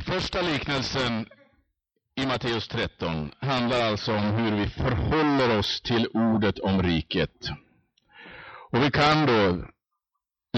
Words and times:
Första 0.00 0.42
liknelsen 0.42 1.26
i 2.16 2.26
Matteus 2.26 2.68
13 2.68 3.30
handlar 3.40 3.80
alltså 3.82 4.12
om 4.12 4.24
hur 4.24 4.56
vi 4.56 4.68
förhåller 4.68 5.58
oss 5.58 5.80
till 5.80 6.08
ordet 6.12 6.58
om 6.58 6.82
riket. 6.82 7.50
Och 8.72 8.82
vi 8.82 8.90
kan 8.90 9.26
då 9.26 9.64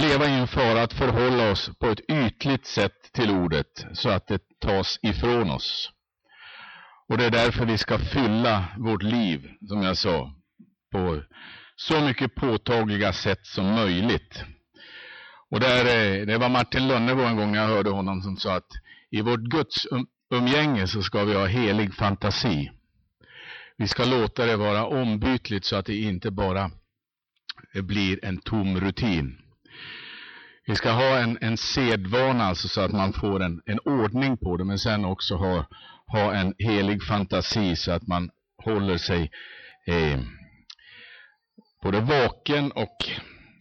leva 0.00 0.26
i 0.26 0.32
en 0.32 0.48
fara 0.48 0.82
att 0.82 0.92
förhålla 0.92 1.50
oss 1.50 1.70
på 1.80 1.86
ett 1.86 2.10
ytligt 2.10 2.66
sätt 2.66 3.12
till 3.12 3.30
ordet 3.30 3.86
så 3.92 4.08
att 4.08 4.26
det 4.26 4.40
tas 4.60 4.98
ifrån 5.02 5.50
oss. 5.50 5.90
Och 7.08 7.18
det 7.18 7.24
är 7.24 7.30
därför 7.30 7.66
vi 7.66 7.78
ska 7.78 7.98
fylla 7.98 8.64
vårt 8.78 9.02
liv, 9.02 9.50
som 9.68 9.82
jag 9.82 9.96
sa, 9.96 10.32
på 10.92 11.22
så 11.76 12.00
mycket 12.00 12.34
påtagliga 12.34 13.12
sätt 13.12 13.46
som 13.46 13.74
möjligt. 13.74 14.44
Och 15.50 15.60
där, 15.60 15.84
eh, 15.84 16.26
det 16.26 16.38
var 16.38 16.48
Martin 16.48 16.88
Lönnebo 16.88 17.22
en 17.22 17.36
gång 17.36 17.52
när 17.52 17.58
jag 17.58 17.68
hörde 17.68 17.90
honom 17.90 18.22
som 18.22 18.36
sa 18.36 18.56
att 18.56 18.72
i 19.10 19.20
vårt 19.20 19.40
Guds 19.40 19.86
um, 19.90 20.06
umgänge 20.30 20.86
så 20.86 21.02
ska 21.02 21.24
vi 21.24 21.34
ha 21.34 21.46
helig 21.46 21.94
fantasi. 21.94 22.70
Vi 23.76 23.88
ska 23.88 24.04
låta 24.04 24.46
det 24.46 24.56
vara 24.56 24.86
ombytligt 24.86 25.64
så 25.64 25.76
att 25.76 25.86
det 25.86 25.96
inte 25.96 26.30
bara 26.30 26.70
blir 27.74 28.24
en 28.24 28.38
tom 28.38 28.80
rutin. 28.80 29.38
Vi 30.66 30.76
ska 30.76 30.90
ha 30.90 31.18
en, 31.18 31.38
en 31.40 31.56
sedvana 31.56 32.44
alltså 32.44 32.68
så 32.68 32.80
att 32.80 32.92
man 32.92 33.12
får 33.12 33.42
en, 33.42 33.62
en 33.66 33.78
ordning 33.78 34.36
på 34.36 34.56
det 34.56 34.64
men 34.64 34.78
sen 34.78 35.04
också 35.04 35.34
ha, 35.34 35.66
ha 36.06 36.34
en 36.34 36.54
helig 36.58 37.02
fantasi 37.02 37.76
så 37.76 37.92
att 37.92 38.06
man 38.06 38.30
håller 38.64 38.98
sig 38.98 39.30
eh, 39.86 40.20
både 41.82 42.00
vaken 42.00 42.72
och 42.72 42.96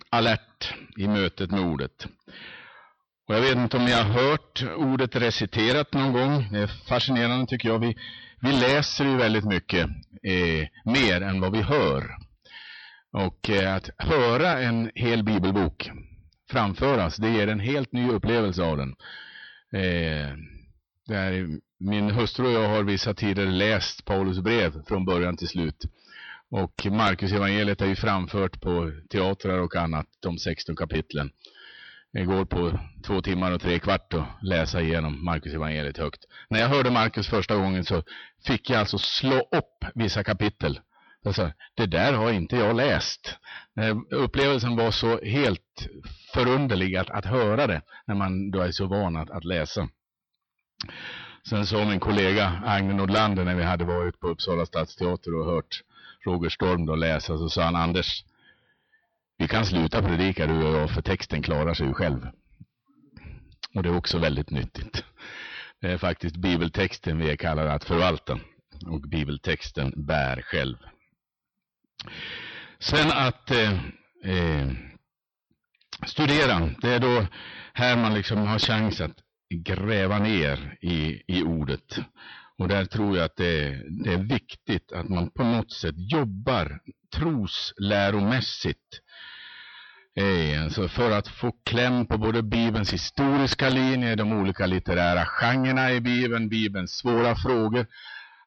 alert 0.09 0.73
i 0.98 1.07
mötet 1.07 1.52
med 1.52 1.62
ordet. 1.62 2.07
Och 3.27 3.36
jag 3.36 3.41
vet 3.41 3.58
inte 3.58 3.77
om 3.77 3.86
ni 3.86 3.91
har 3.91 4.04
hört 4.04 4.63
ordet 4.77 5.16
reciterat 5.16 5.94
någon 5.94 6.13
gång. 6.13 6.48
Det 6.52 6.59
är 6.59 6.68
fascinerande 6.68 7.48
tycker 7.48 7.70
jag. 7.70 7.80
Vi, 7.80 7.98
vi 8.41 8.52
läser 8.52 9.05
ju 9.05 9.18
väldigt 9.18 9.46
mycket 9.46 9.88
eh, 10.24 10.68
mer 10.85 11.21
än 11.21 11.41
vad 11.41 11.51
vi 11.51 11.62
hör. 11.62 12.18
Och 13.12 13.49
eh, 13.49 13.76
att 13.76 13.90
höra 13.98 14.60
en 14.60 14.91
hel 14.96 15.24
bibelbok 15.24 15.91
framföras, 16.51 17.18
det 17.18 17.29
ger 17.29 17.48
en 17.48 17.60
helt 17.60 17.93
ny 17.93 18.10
upplevelse 18.10 18.63
av 18.63 18.77
den. 18.77 18.96
Eh, 19.73 20.34
där 21.07 21.48
min 21.79 22.12
hustru 22.12 22.46
och 22.46 22.51
jag 22.51 22.70
har 22.70 22.84
vissa 22.84 23.13
tider 23.13 23.46
läst 23.46 24.05
Paulus 24.05 24.40
brev 24.40 24.84
från 24.88 25.05
början 25.05 25.38
till 25.38 25.48
slut. 25.48 25.85
Och 26.49 26.85
Markus 26.91 27.32
evangeliet 27.32 27.82
är 27.82 27.88
ju 27.88 27.96
framfört 27.96 28.62
på 28.62 28.91
teatrar 29.10 29.57
och 29.57 29.76
annat, 29.76 30.05
de 30.20 30.38
16 30.38 30.76
kapitlen. 30.76 31.32
Det 32.18 32.26
går 32.26 32.46
på 32.46 32.79
två 33.05 33.21
timmar 33.21 33.51
och 33.51 33.62
tre 33.62 33.79
kvart 33.79 34.13
att 34.13 34.27
läsa 34.41 34.82
igenom 34.82 35.26
Markus 35.26 35.54
evangeliet 35.54 35.98
högt. 35.98 36.26
När 36.49 36.60
jag 36.60 36.68
hörde 36.68 36.91
Markus 36.91 37.27
första 37.27 37.55
gången 37.55 37.85
så 37.85 38.04
fick 38.48 38.70
jag 38.70 38.79
alltså 38.79 38.98
slå 38.98 39.40
upp 39.40 39.85
vissa 39.96 40.23
kapitel. 40.23 40.79
Alltså, 41.26 41.51
det 41.76 41.85
där 41.85 42.13
har 42.13 42.32
inte 42.32 42.55
jag 42.55 42.76
läst. 42.76 43.35
Eh, 43.79 43.98
upplevelsen 44.12 44.76
var 44.76 44.91
så 44.91 45.21
helt 45.21 45.88
förunderlig 46.34 46.95
att, 46.95 47.10
att 47.10 47.26
höra 47.26 47.68
det 47.68 47.82
när 48.07 48.15
man 48.15 48.51
då 48.51 48.62
är 48.62 48.71
så 48.71 48.88
van 48.88 49.15
att, 49.15 49.29
att 49.29 49.45
läsa. 49.45 49.90
Sen 51.49 51.65
sa 51.65 51.85
min 51.85 51.99
kollega 51.99 52.62
Agne 52.65 52.93
Nordlander 52.93 53.45
när 53.45 53.55
vi 53.55 53.63
hade 53.63 53.85
varit 53.85 54.20
på 54.20 54.27
Uppsala 54.27 54.65
stadsteater 54.65 55.35
och 55.35 55.45
hört 55.45 55.82
Roger 56.26 56.49
Storm 56.49 56.85
då 56.85 56.95
läsa 56.95 57.38
så 57.38 57.49
sa 57.49 57.63
han 57.63 57.76
Anders, 57.76 58.23
vi 59.38 59.48
kan 59.48 59.66
sluta 59.66 60.02
predika 60.02 60.48
du 60.48 60.63
och 60.63 60.77
jag 60.77 60.91
för 60.91 61.02
texten 61.02 61.41
klarar 61.41 61.74
sig 61.74 61.88
ju 61.88 61.93
själv. 61.93 62.27
Och 63.76 63.84
det 63.84 63.90
är 63.90 63.98
också 63.98 64.18
väldigt 64.18 64.50
nyttigt. 64.50 65.03
Det 65.81 65.91
är 65.91 65.97
faktiskt 65.97 66.35
bibeltexten 66.35 67.18
vi 67.18 67.29
är 67.29 67.35
kallade 67.35 67.74
att 67.74 67.84
förvalta 67.84 68.40
och 68.85 69.02
bibeltexten 69.02 70.06
bär 70.06 70.41
själv. 70.41 70.78
Sen 72.79 73.11
att 73.11 73.51
eh, 73.51 73.72
eh, 74.23 74.72
studera, 76.06 76.69
det 76.81 76.90
är 76.90 77.00
då 77.00 77.25
här 77.73 77.97
man 77.97 78.13
liksom 78.13 78.47
har 78.47 78.59
chans 78.59 79.01
att 79.01 79.17
gräva 79.50 80.19
ner 80.19 80.78
i, 80.81 81.23
i 81.28 81.44
ordet. 81.44 82.00
Och 82.57 82.67
där 82.67 82.85
tror 82.85 83.17
jag 83.17 83.25
att 83.25 83.35
det 83.35 83.81
det 84.03 84.13
är 84.13 84.23
viktigt 84.23 84.91
att 84.91 85.09
man 85.09 85.29
på 85.31 85.44
något 85.44 85.72
sätt 85.72 85.95
jobbar 85.97 86.79
trosläromässigt 87.16 89.01
eh, 90.17 90.63
alltså 90.63 90.88
för 90.88 91.11
att 91.11 91.28
få 91.28 91.51
kläm 91.66 92.05
på 92.05 92.17
både 92.17 92.44
Bibelns 92.44 92.94
historiska 92.94 93.69
linje, 93.69 94.16
de 94.16 94.33
olika 94.33 94.66
litterära 94.66 95.25
genrerna 95.25 95.91
i 95.91 96.01
Bibeln, 96.01 96.50
Bibelns 96.50 96.91
svåra 96.91 97.35
frågor, 97.35 97.85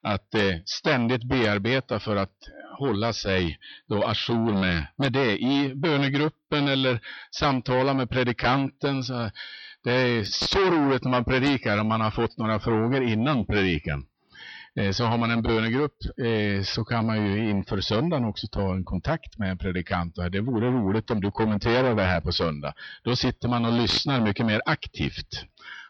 att 0.03 0.35
eh, 0.35 0.57
ständigt 0.65 1.25
bearbeta 1.25 2.01
för 2.01 2.17
att 2.17 2.37
hålla 2.79 3.13
sig 3.13 3.59
då 3.89 4.05
ajour 4.05 4.53
med, 4.61 4.87
med 4.97 5.13
det 5.13 5.39
i 5.39 5.73
bönegruppen 5.75 6.69
eller 6.69 7.01
samtala 7.31 7.95
med 7.95 8.11
predikanten. 8.11 9.03
Så 9.03 9.31
det 9.85 9.93
är 9.93 10.25
så 10.25 10.59
roligt 10.59 11.05
när 11.05 11.11
man 11.11 11.25
predikar 11.25 11.79
om 11.79 11.89
man 11.89 12.01
har 12.01 12.11
fått 12.11 12.39
några 12.39 12.61
frågor 12.61 13.03
innan 13.03 13.47
predikan. 13.47 14.07
Eh, 14.77 14.91
så 14.93 15.05
har 15.05 15.19
man 15.19 15.31
en 15.31 15.43
bönegrupp 15.43 15.97
eh, 16.19 16.63
så 16.63 16.85
kan 16.85 17.07
man 17.07 17.27
ju 17.27 17.51
inför 17.51 17.81
söndagen 17.81 18.25
också 18.25 18.47
ta 18.47 18.75
en 18.75 18.85
kontakt 18.85 19.39
med 19.39 19.51
en 19.51 19.59
predikant. 19.59 20.15
Det 20.33 20.41
vore 20.41 20.71
roligt 20.71 21.11
om 21.11 21.21
du 21.21 21.31
kommenterar 21.31 21.95
det 21.95 22.03
här 22.03 22.21
på 22.21 22.33
söndag. 22.33 22.75
Då 23.03 23.17
sitter 23.17 23.49
man 23.49 23.65
och 23.65 23.73
lyssnar 23.73 24.21
mycket 24.21 24.47
mer 24.47 24.63
aktivt. 24.67 25.45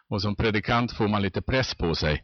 Och 0.08 0.22
som 0.22 0.36
predikant 0.36 0.92
får 0.92 1.08
man 1.08 1.22
lite 1.22 1.42
press 1.42 1.74
på 1.74 1.94
sig 1.94 2.22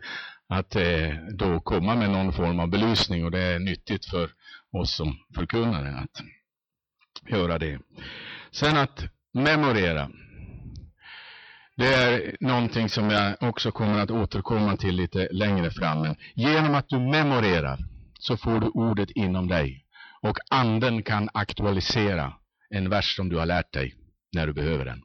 att 0.49 0.77
eh, 0.77 1.11
då 1.33 1.61
komma 1.61 1.95
med 1.95 2.11
någon 2.11 2.33
form 2.33 2.61
av 2.61 2.69
belysning 2.69 3.25
och 3.25 3.31
det 3.31 3.43
är 3.43 3.59
nyttigt 3.59 4.07
för 4.07 4.31
oss 4.73 4.97
som 4.97 5.17
förkunnare 5.35 5.99
att 5.99 6.23
göra 7.31 7.59
det. 7.59 7.79
Sen 8.51 8.77
att 8.77 9.05
memorera. 9.33 10.11
Det 11.77 11.95
är 11.95 12.37
någonting 12.41 12.89
som 12.89 13.11
jag 13.11 13.37
också 13.41 13.73
kommer 13.73 14.01
att 14.01 14.11
återkomma 14.11 14.77
till 14.77 14.97
lite 14.97 15.29
längre 15.31 15.71
fram. 15.71 16.01
Men 16.03 16.17
genom 16.35 16.75
att 16.75 16.89
du 16.89 16.99
memorerar 16.99 17.79
så 18.19 18.37
får 18.37 18.61
du 18.61 18.67
ordet 18.67 19.11
inom 19.11 19.49
dig. 19.49 19.85
Och 20.23 20.39
anden 20.51 21.03
kan 21.03 21.29
aktualisera 21.35 22.33
en 22.71 22.91
vers 22.91 23.17
som 23.17 23.29
du 23.29 23.37
har 23.37 23.47
lärt 23.47 23.73
dig 23.73 23.95
när 24.33 24.47
du 24.47 24.53
behöver 24.53 24.85
den. 24.85 25.03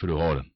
För 0.00 0.06
du 0.06 0.12
har 0.12 0.34
den. 0.34 0.46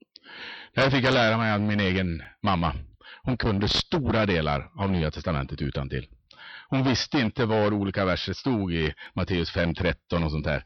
Det 0.74 0.80
här 0.80 0.90
fick 0.90 1.04
jag 1.04 1.14
lära 1.14 1.36
mig 1.36 1.52
av 1.52 1.60
min 1.60 1.80
egen 1.80 2.22
mamma. 2.42 2.74
Hon 3.22 3.36
kunde 3.36 3.68
stora 3.68 4.26
delar 4.26 4.70
av 4.78 4.90
Nya 4.90 5.10
Testamentet 5.10 5.62
utan 5.62 5.88
till. 5.88 6.08
Hon 6.68 6.84
visste 6.84 7.18
inte 7.18 7.46
var 7.46 7.72
olika 7.72 8.04
verser 8.04 8.32
stod 8.32 8.72
i 8.72 8.94
Matteus 9.14 9.54
5.13 9.54 10.24
och 10.24 10.30
sånt 10.30 10.44
där. 10.44 10.64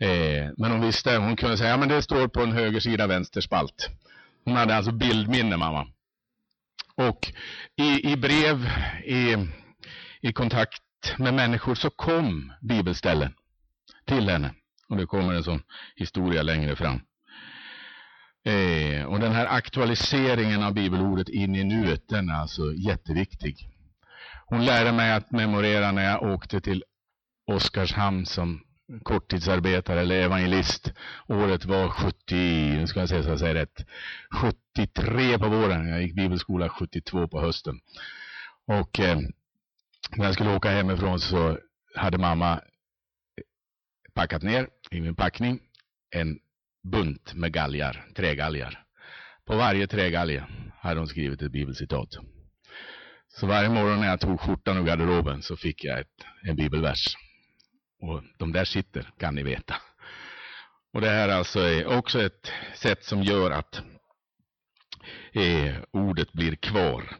Eh, 0.00 0.50
men 0.56 0.70
hon 0.70 0.80
visste, 0.80 1.16
hon 1.16 1.36
kunde 1.36 1.56
säga, 1.56 1.70
ja 1.70 1.76
men 1.76 1.88
det 1.88 2.02
står 2.02 2.28
på 2.28 2.40
en 2.40 2.52
höger 2.52 2.80
sida 2.80 3.06
vänster 3.06 3.40
spalt. 3.40 3.90
Hon 4.46 4.56
hade 4.56 4.76
alltså 4.76 4.92
bildminne, 4.92 5.56
mamma. 5.56 5.86
Och 6.96 7.32
i, 7.76 8.12
i 8.12 8.16
brev, 8.16 8.66
i, 9.04 9.36
i 10.20 10.32
kontakt 10.32 10.82
med 11.18 11.34
människor 11.34 11.74
så 11.74 11.90
kom 11.90 12.52
bibelställen 12.60 13.34
till 14.06 14.28
henne. 14.28 14.54
Och 14.88 14.96
det 14.96 15.06
kommer 15.06 15.34
en 15.34 15.44
sån 15.44 15.62
historia 15.96 16.42
längre 16.42 16.76
fram. 16.76 17.00
Eh, 18.44 19.04
och 19.04 19.20
den 19.20 19.32
här 19.32 19.46
aktualiseringen 19.46 20.62
av 20.62 20.74
bibelordet 20.74 21.28
in 21.28 21.56
i 21.56 21.64
nuet, 21.64 22.08
den 22.08 22.28
är 22.28 22.34
alltså 22.34 22.74
jätteviktig. 22.74 23.68
Hon 24.46 24.64
lärde 24.64 24.92
mig 24.92 25.12
att 25.12 25.30
memorera 25.30 25.92
när 25.92 26.04
jag 26.04 26.22
åkte 26.22 26.60
till 26.60 26.84
Oskarshamn 27.46 28.26
som 28.26 28.65
Mm. 28.88 29.00
korttidsarbetare 29.00 30.00
eller 30.00 30.22
evangelist. 30.22 30.92
Året 31.28 31.64
var 31.64 31.88
70, 31.88 32.34
nu 32.76 32.86
ska 32.86 33.00
jag 33.00 33.08
säga 33.08 33.22
så 33.22 33.28
jag 33.28 33.38
säger 33.38 33.54
rätt, 33.54 33.86
73 34.30 35.38
på 35.38 35.48
våren. 35.48 35.88
Jag 35.88 36.02
gick 36.02 36.14
bibelskola 36.14 36.68
72 36.68 37.28
på 37.28 37.40
hösten. 37.40 37.80
Och 38.66 39.00
eh, 39.00 39.18
när 40.16 40.24
jag 40.24 40.34
skulle 40.34 40.56
åka 40.56 40.70
hemifrån 40.70 41.20
så 41.20 41.58
hade 41.94 42.18
mamma 42.18 42.60
packat 44.14 44.42
ner 44.42 44.68
i 44.90 45.00
min 45.00 45.14
packning 45.14 45.60
en 46.10 46.38
bunt 46.82 47.34
med 47.34 47.52
galgar, 47.52 48.06
trägalgar. 48.16 48.84
På 49.44 49.56
varje 49.56 49.86
trägalge 49.86 50.46
hade 50.80 51.00
hon 51.00 51.08
skrivit 51.08 51.42
ett 51.42 51.52
bibelcitat. 51.52 52.08
Så 53.28 53.46
varje 53.46 53.68
morgon 53.68 54.00
när 54.00 54.08
jag 54.08 54.20
tog 54.20 54.40
skjortan 54.40 54.76
ur 54.76 54.82
garderoben 54.82 55.42
så 55.42 55.56
fick 55.56 55.84
jag 55.84 56.00
ett, 56.00 56.24
en 56.42 56.56
bibelvers. 56.56 57.16
Och 58.00 58.22
de 58.38 58.52
där 58.52 58.64
sitter, 58.64 59.10
kan 59.18 59.34
ni 59.34 59.42
veta. 59.42 59.76
Och 60.92 61.00
det 61.00 61.10
här 61.10 61.28
alltså 61.28 61.60
är 61.60 61.86
också 61.86 62.22
ett 62.22 62.52
sätt 62.74 63.04
som 63.04 63.22
gör 63.22 63.50
att 63.50 63.82
eh, 65.32 65.76
ordet 65.90 66.32
blir 66.32 66.56
kvar. 66.56 67.16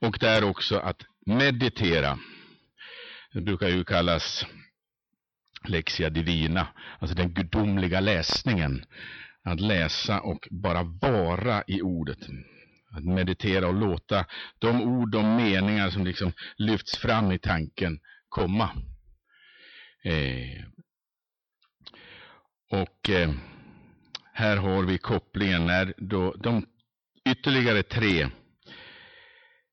Och 0.00 0.16
det 0.20 0.28
är 0.28 0.44
också 0.44 0.78
att 0.78 1.02
meditera. 1.26 2.18
Det 3.32 3.40
brukar 3.40 3.68
ju 3.68 3.84
kallas 3.84 4.46
Lexia 5.64 6.10
Divina, 6.10 6.66
alltså 6.98 7.16
den 7.16 7.34
gudomliga 7.34 8.00
läsningen. 8.00 8.84
Att 9.44 9.60
läsa 9.60 10.20
och 10.20 10.48
bara 10.50 10.82
vara 10.82 11.62
i 11.66 11.82
ordet. 11.82 12.18
Att 12.90 13.04
meditera 13.04 13.68
och 13.68 13.74
låta 13.74 14.26
de 14.58 14.82
ord, 14.82 15.12
de 15.12 15.36
meningar 15.36 15.90
som 15.90 16.04
liksom 16.04 16.32
lyfts 16.56 16.98
fram 16.98 17.32
i 17.32 17.38
tanken 17.38 18.00
komma. 18.28 18.70
Eh, 20.04 20.64
och 22.70 23.10
eh, 23.10 23.30
här 24.32 24.56
har 24.56 24.82
vi 24.82 24.98
kopplingen 24.98 25.66
när 25.66 25.94
då 25.96 26.32
de 26.32 26.66
ytterligare 27.30 27.82
tre 27.82 28.22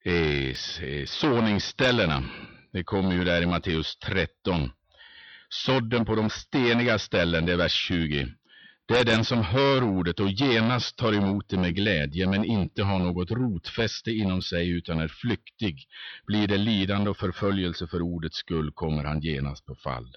eh, 0.05 0.49
eh 0.83 1.05
såningsställena, 1.05 2.23
det 2.71 2.83
kommer 2.83 3.13
ju 3.13 3.23
där 3.23 3.41
i 3.41 3.45
Matteus 3.45 3.97
13. 3.99 4.71
Sådden 5.49 6.05
på 6.05 6.15
de 6.15 6.29
steniga 6.29 6.99
ställen, 6.99 7.45
det 7.45 7.53
är 7.53 7.57
vers 7.57 7.87
20. 7.87 8.33
Det 8.87 8.99
är 8.99 9.05
den 9.05 9.25
som 9.25 9.43
hör 9.43 9.83
ordet 9.83 10.19
och 10.19 10.29
genast 10.29 10.97
tar 10.97 11.13
emot 11.13 11.49
det 11.49 11.57
med 11.57 11.75
glädje, 11.75 12.27
men 12.27 12.45
inte 12.45 12.83
har 12.83 12.99
något 12.99 13.31
rotfäste 13.31 14.11
inom 14.11 14.41
sig 14.41 14.69
utan 14.69 14.99
är 14.99 15.07
flyktig. 15.07 15.87
Blir 16.25 16.47
det 16.47 16.57
lidande 16.57 17.09
och 17.09 17.17
förföljelse 17.17 17.87
för 17.87 18.01
ordets 18.01 18.37
skull 18.37 18.71
kommer 18.71 19.03
han 19.03 19.19
genast 19.21 19.65
på 19.65 19.75
fall. 19.75 20.15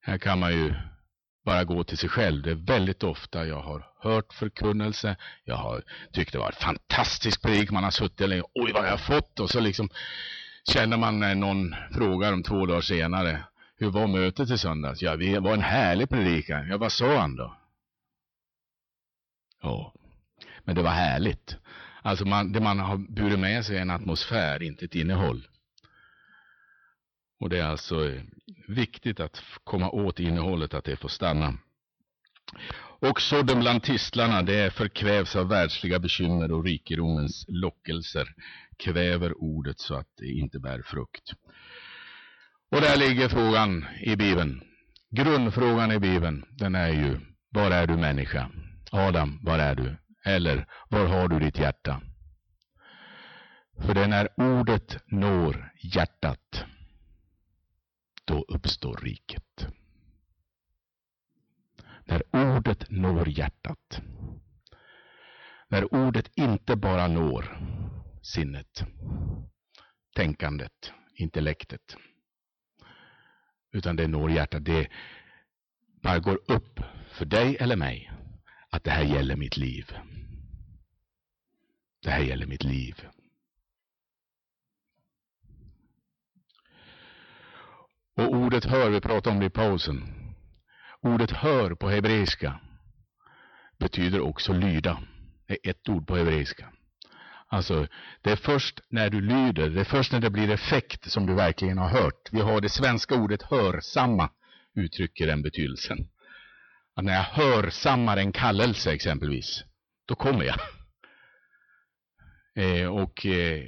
Här 0.00 0.18
kan 0.18 0.38
man 0.38 0.52
ju 0.52 0.74
bara 1.44 1.64
gå 1.64 1.84
till 1.84 1.98
sig 1.98 2.08
själv. 2.08 2.42
Det 2.42 2.50
är 2.50 2.54
väldigt 2.66 3.02
ofta 3.02 3.46
jag 3.46 3.62
har 3.62 3.86
hört 4.00 4.32
förkunnelse. 4.32 5.16
Jag 5.44 5.56
har 5.56 5.82
tyckt 6.12 6.32
det 6.32 6.38
var 6.38 6.48
ett 6.48 6.62
fantastiskt 6.62 7.42
prik. 7.42 7.70
Man 7.70 7.84
har 7.84 7.90
suttit 7.90 8.28
länge. 8.28 8.42
Oj, 8.54 8.72
vad 8.72 8.86
jag 8.86 8.90
har 8.90 8.98
fått! 8.98 9.40
Och 9.40 9.50
så 9.50 9.60
liksom 9.60 9.88
känner 10.72 10.96
man 10.96 11.20
när 11.20 11.34
någon 11.34 11.74
frågar 11.94 12.32
om 12.32 12.42
två 12.42 12.66
dagar 12.66 12.80
senare. 12.80 13.44
Hur 13.78 13.90
var 13.90 14.06
mötet 14.06 14.50
i 14.50 14.58
söndags? 14.58 15.02
Ja, 15.02 15.16
det 15.16 15.38
var 15.38 15.54
en 15.54 15.62
härlig 15.62 16.08
predikan. 16.08 16.68
Ja, 16.68 16.78
vad 16.78 16.92
sa 16.92 17.18
han 17.18 17.36
då? 17.36 17.56
Ja, 19.62 19.94
men 20.64 20.74
det 20.74 20.82
var 20.82 20.90
härligt. 20.90 21.56
Alltså 22.02 22.24
man, 22.24 22.52
det 22.52 22.60
man 22.60 22.78
har 22.78 22.96
burit 22.96 23.38
med 23.38 23.64
sig 23.64 23.76
är 23.76 23.82
en 23.82 23.90
atmosfär, 23.90 24.62
inte 24.62 24.84
ett 24.84 24.94
innehåll. 24.94 25.48
Och 27.40 27.48
det 27.48 27.58
är 27.58 27.64
alltså 27.64 28.08
eh, 28.10 28.22
viktigt 28.68 29.20
att 29.20 29.42
komma 29.64 29.90
åt 29.90 30.20
innehållet, 30.20 30.74
att 30.74 30.84
det 30.84 30.96
får 30.96 31.08
stanna. 31.08 31.58
Och 33.00 33.20
sådden 33.20 33.60
bland 33.60 33.82
tistlarna, 33.82 34.42
det 34.42 34.74
förkvävs 34.74 35.36
av 35.36 35.48
världsliga 35.48 35.98
bekymmer 35.98 36.52
och 36.52 36.64
rikedomens 36.64 37.44
lockelser, 37.48 38.34
kväver 38.76 39.42
ordet 39.42 39.78
så 39.78 39.94
att 39.94 40.08
det 40.16 40.26
inte 40.26 40.58
bär 40.58 40.82
frukt. 40.82 41.32
Och 42.70 42.80
där 42.80 42.96
ligger 42.96 43.28
frågan 43.28 43.86
i 44.00 44.16
Bibeln. 44.16 44.62
Grundfrågan 45.10 45.92
i 45.92 45.98
Bibeln, 45.98 46.44
den 46.50 46.74
är 46.74 46.88
ju, 46.88 47.20
var 47.50 47.70
är 47.70 47.86
du 47.86 47.96
människa? 47.96 48.50
Adam, 48.90 49.40
var 49.42 49.58
är 49.58 49.74
du? 49.74 49.96
Eller, 50.24 50.66
var 50.88 51.06
har 51.06 51.28
du 51.28 51.38
ditt 51.38 51.58
hjärta? 51.58 52.02
För 53.78 53.94
det 53.94 54.00
är 54.04 54.08
när 54.08 54.28
ordet 54.36 54.98
når 55.06 55.72
hjärtat, 55.80 56.64
då 58.24 58.44
uppstår 58.48 58.96
riket. 58.96 59.66
När 62.04 62.22
ordet 62.32 62.90
når 62.90 63.28
hjärtat. 63.28 64.00
När 65.68 65.94
ordet 65.94 66.30
inte 66.34 66.76
bara 66.76 67.08
når 67.08 67.58
sinnet, 68.22 68.84
tänkandet, 70.16 70.92
intellektet, 71.14 71.96
utan 73.72 73.96
det 73.96 74.08
når 74.08 74.30
hjärtat. 74.30 74.64
Det 74.64 74.88
bara 76.02 76.18
går 76.18 76.40
upp 76.48 76.80
för 77.10 77.24
dig 77.24 77.56
eller 77.60 77.76
mig 77.76 78.12
att 78.70 78.84
det 78.84 78.90
här 78.90 79.04
gäller 79.04 79.36
mitt 79.36 79.56
liv. 79.56 79.92
Det 82.02 82.10
här 82.10 82.22
gäller 82.22 82.46
mitt 82.46 82.64
liv. 82.64 83.06
Och 88.16 88.34
ordet 88.34 88.64
hör, 88.64 88.90
vi 88.90 89.00
pratade 89.00 89.34
om 89.34 89.40
det 89.40 89.46
i 89.46 89.50
pausen. 89.50 90.14
Ordet 91.00 91.30
hör 91.30 91.74
på 91.74 91.88
hebreiska 91.88 92.60
betyder 93.78 94.20
också 94.20 94.52
lyda. 94.52 95.02
Det 95.46 95.66
är 95.66 95.70
ett 95.70 95.88
ord 95.88 96.06
på 96.06 96.16
hebreiska. 96.16 96.72
Alltså, 97.50 97.86
det 98.22 98.30
är 98.30 98.36
först 98.36 98.80
när 98.88 99.10
du 99.10 99.20
lyder, 99.20 99.70
det 99.70 99.80
är 99.80 99.84
först 99.84 100.12
när 100.12 100.20
det 100.20 100.30
blir 100.30 100.50
effekt 100.50 101.10
som 101.10 101.26
du 101.26 101.34
verkligen 101.34 101.78
har 101.78 101.88
hört. 101.88 102.28
Vi 102.32 102.40
har 102.40 102.60
det 102.60 102.68
svenska 102.68 103.14
ordet 103.14 103.42
hörsamma, 103.42 104.30
uttrycker 104.74 105.26
den 105.26 105.42
betydelsen. 105.42 105.98
Att 106.96 107.04
när 107.04 107.14
jag 107.14 107.22
hörsammar 107.22 108.16
en 108.16 108.32
kallelse 108.32 108.92
exempelvis, 108.92 109.64
då 110.06 110.14
kommer 110.14 110.44
jag. 110.44 110.58
Eh, 112.54 112.86
och 112.86 113.26
eh, 113.26 113.64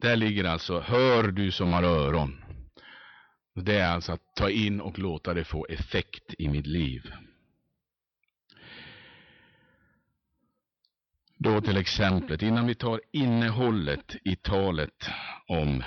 där 0.00 0.16
ligger 0.16 0.44
alltså, 0.44 0.80
hör 0.80 1.22
du 1.22 1.50
som 1.50 1.72
har 1.72 1.82
öron. 1.82 2.44
Det 3.54 3.78
är 3.78 3.88
alltså 3.88 4.12
att 4.12 4.34
ta 4.36 4.50
in 4.50 4.80
och 4.80 4.98
låta 4.98 5.34
det 5.34 5.44
få 5.44 5.66
effekt 5.66 6.34
i 6.38 6.48
mitt 6.48 6.66
liv. 6.66 7.12
Då 11.42 11.60
till 11.60 11.76
exemplet, 11.76 12.42
innan 12.42 12.66
vi 12.66 12.74
tar 12.74 13.00
innehållet 13.12 14.16
i 14.24 14.36
talet 14.36 15.08
om 15.46 15.84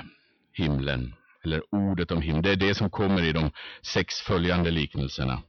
himlen, 0.53 1.15
eller 1.44 1.61
ordet 1.75 2.11
om 2.11 2.21
himlen, 2.21 2.44
det 2.44 2.51
är 2.51 2.55
det 2.55 2.75
som 2.75 2.89
kommer 2.89 3.23
i 3.23 3.31
de 3.31 3.51
sex 3.81 4.15
följande 4.15 4.71
liknelserna. 4.71 5.44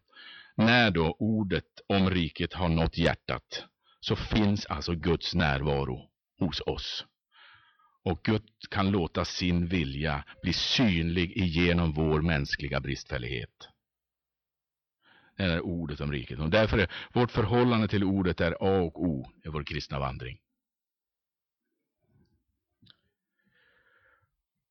När 0.56 0.90
då 0.90 1.16
ordet 1.18 1.64
om 1.88 2.10
riket 2.10 2.54
har 2.54 2.68
nått 2.68 2.98
hjärtat, 2.98 3.64
så 4.00 4.16
finns 4.16 4.66
alltså 4.66 4.94
Guds 4.94 5.34
närvaro 5.34 6.10
hos 6.38 6.60
oss. 6.60 7.04
Och 8.04 8.20
Gud 8.24 8.42
kan 8.70 8.90
låta 8.90 9.24
sin 9.24 9.66
vilja 9.66 10.24
bli 10.42 10.52
synlig 10.52 11.32
igenom 11.32 11.92
vår 11.92 12.22
mänskliga 12.22 12.80
bristfällighet. 12.80 13.68
Det 15.36 15.42
är 15.42 15.60
ordet 15.60 16.00
om 16.00 16.12
riket. 16.12 16.38
Och 16.38 16.50
därför 16.50 16.78
är 16.78 16.90
vårt 17.12 17.30
förhållande 17.30 17.88
till 17.88 18.04
ordet 18.04 18.40
är 18.40 18.52
A 18.60 18.80
och 18.82 19.02
O 19.04 19.30
i 19.44 19.48
vår 19.48 19.64
kristna 19.64 19.98
vandring. 19.98 20.38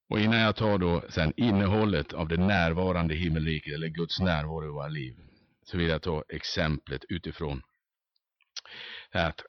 Och 0.10 0.20
innan 0.20 0.40
jag 0.40 0.56
tar 0.56 0.78
då 0.78 1.04
sen 1.10 1.34
innehållet 1.38 2.14
av 2.14 2.28
det 2.28 2.38
närvarande 2.38 3.16
himmelriket 3.16 3.74
eller 3.74 3.88
Guds 3.88 4.20
närvaro 4.20 4.66
i 4.66 4.70
våra 4.70 4.88
liv 4.88 5.16
så 5.64 5.78
vill 5.78 5.88
jag 5.88 6.02
ta 6.02 6.24
exemplet 6.30 7.06
utifrån 7.10 7.62
att 9.12 9.42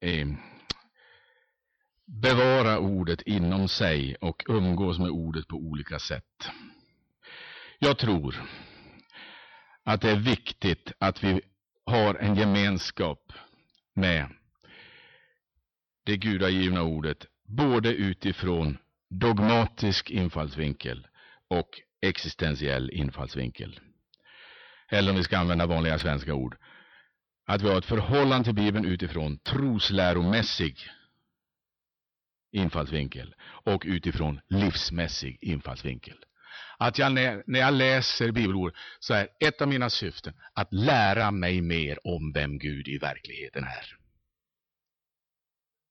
eh, 0.00 0.28
bevara 2.06 2.78
ordet 2.78 3.22
inom 3.22 3.68
sig 3.68 4.16
och 4.20 4.42
umgås 4.48 4.98
med 4.98 5.10
ordet 5.10 5.48
på 5.48 5.56
olika 5.56 5.98
sätt. 5.98 6.50
Jag 7.78 7.98
tror 7.98 8.34
att 9.84 10.00
det 10.00 10.10
är 10.10 10.16
viktigt 10.16 10.92
att 10.98 11.24
vi 11.24 11.40
har 11.86 12.14
en 12.14 12.34
gemenskap 12.34 13.32
med 13.94 14.28
det 16.04 16.16
gudagivna 16.16 16.82
ordet, 16.82 17.26
både 17.48 17.94
utifrån 17.94 18.78
dogmatisk 19.10 20.10
infallsvinkel 20.10 21.06
och 21.48 21.68
existentiell 22.02 22.90
infallsvinkel. 22.90 23.80
Eller 24.88 25.10
om 25.10 25.16
vi 25.16 25.22
ska 25.22 25.38
använda 25.38 25.66
vanliga 25.66 25.98
svenska 25.98 26.34
ord, 26.34 26.56
att 27.46 27.62
vi 27.62 27.68
har 27.68 27.78
ett 27.78 27.84
förhållande 27.84 28.44
till 28.44 28.54
Bibeln 28.54 28.84
utifrån 28.84 29.38
trosläromässig 29.38 30.78
infallsvinkel 32.52 33.34
och 33.42 33.82
utifrån 33.86 34.40
livsmässig 34.48 35.38
infallsvinkel. 35.40 36.24
Att 36.78 36.98
jag 36.98 37.12
när, 37.12 37.42
jag 37.46 37.74
läser 37.74 38.30
bibelord 38.32 38.74
så 39.00 39.14
är 39.14 39.28
ett 39.40 39.60
av 39.60 39.68
mina 39.68 39.90
syften 39.90 40.34
att 40.54 40.72
lära 40.72 41.30
mig 41.30 41.60
mer 41.60 42.06
om 42.06 42.32
vem 42.32 42.58
Gud 42.58 42.88
i 42.88 42.98
verkligheten 42.98 43.64
är. 43.64 43.96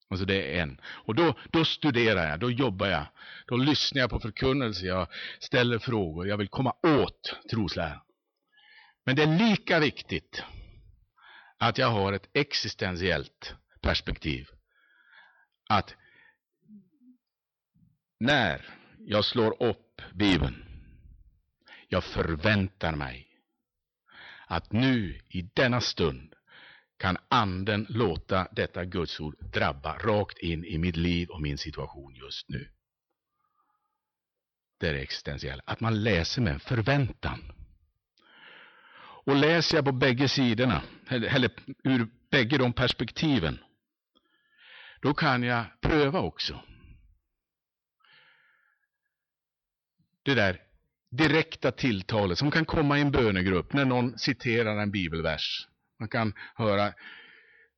Alltså 0.09 0.25
det 0.25 0.57
är 0.57 0.61
en. 0.61 0.81
Och 0.83 1.15
då, 1.15 1.37
då 1.51 1.65
studerar 1.65 2.29
jag, 2.29 2.39
då 2.39 2.51
jobbar 2.51 2.87
jag, 2.87 3.05
då 3.47 3.55
lyssnar 3.57 4.01
jag 4.01 4.09
på 4.09 4.19
förkunnelse, 4.19 4.85
jag 4.85 5.07
ställer 5.39 5.79
frågor, 5.79 6.27
jag 6.27 6.37
vill 6.37 6.47
komma 6.47 6.73
åt 6.83 7.35
trosläran. 7.51 7.99
Men 9.05 9.15
det 9.15 9.23
är 9.23 9.49
lika 9.49 9.79
viktigt 9.79 10.43
att 11.57 11.77
jag 11.77 11.87
har 11.87 12.13
ett 12.13 12.29
existentiellt 12.33 13.55
perspektiv. 13.81 14.47
Att 15.69 15.95
när 18.19 18.65
jag 18.99 19.25
slår 19.25 19.63
upp 19.63 20.01
Bibeln 20.13 20.72
jag 21.93 22.03
förväntar 22.03 22.95
mig 22.95 23.27
att 24.47 24.71
nu 24.71 25.21
i 25.29 25.41
denna 25.41 25.81
stund 25.81 26.33
kan 26.97 27.17
anden 27.27 27.85
låta 27.89 28.47
detta 28.51 28.85
gudsord 28.85 29.35
drabba 29.53 29.97
rakt 29.97 30.37
in 30.37 30.65
i 30.65 30.77
mitt 30.77 30.95
liv 30.95 31.29
och 31.29 31.41
min 31.41 31.57
situation 31.57 32.15
just 32.15 32.49
nu. 32.49 32.69
Det 34.79 34.87
är 34.87 34.93
det 34.93 34.99
existentiella. 34.99 35.63
Att 35.65 35.79
man 35.79 36.03
läser 36.03 36.41
med 36.41 36.53
en 36.53 36.59
förväntan. 36.59 37.51
Och 39.25 39.35
läser 39.35 39.77
jag 39.77 39.85
på 39.85 39.91
bägge 39.91 40.29
sidorna, 40.29 40.83
eller, 41.09 41.35
eller 41.35 41.51
ur 41.83 42.07
bägge 42.31 42.57
de 42.57 42.73
perspektiven, 42.73 43.59
då 45.01 45.13
kan 45.13 45.43
jag 45.43 45.65
pröva 45.81 46.19
också. 46.19 46.61
Det 50.23 50.35
där 50.35 50.62
direkta 51.17 51.71
tilltalet 51.71 52.37
som 52.37 52.51
kan 52.51 52.65
komma 52.65 52.97
i 52.97 53.01
en 53.01 53.11
bönegrupp 53.11 53.73
när 53.73 53.85
någon 53.85 54.17
citerar 54.17 54.77
en 54.77 54.91
bibelvers. 54.91 55.67
Man 55.99 56.09
kan 56.09 56.33
höra, 56.55 56.87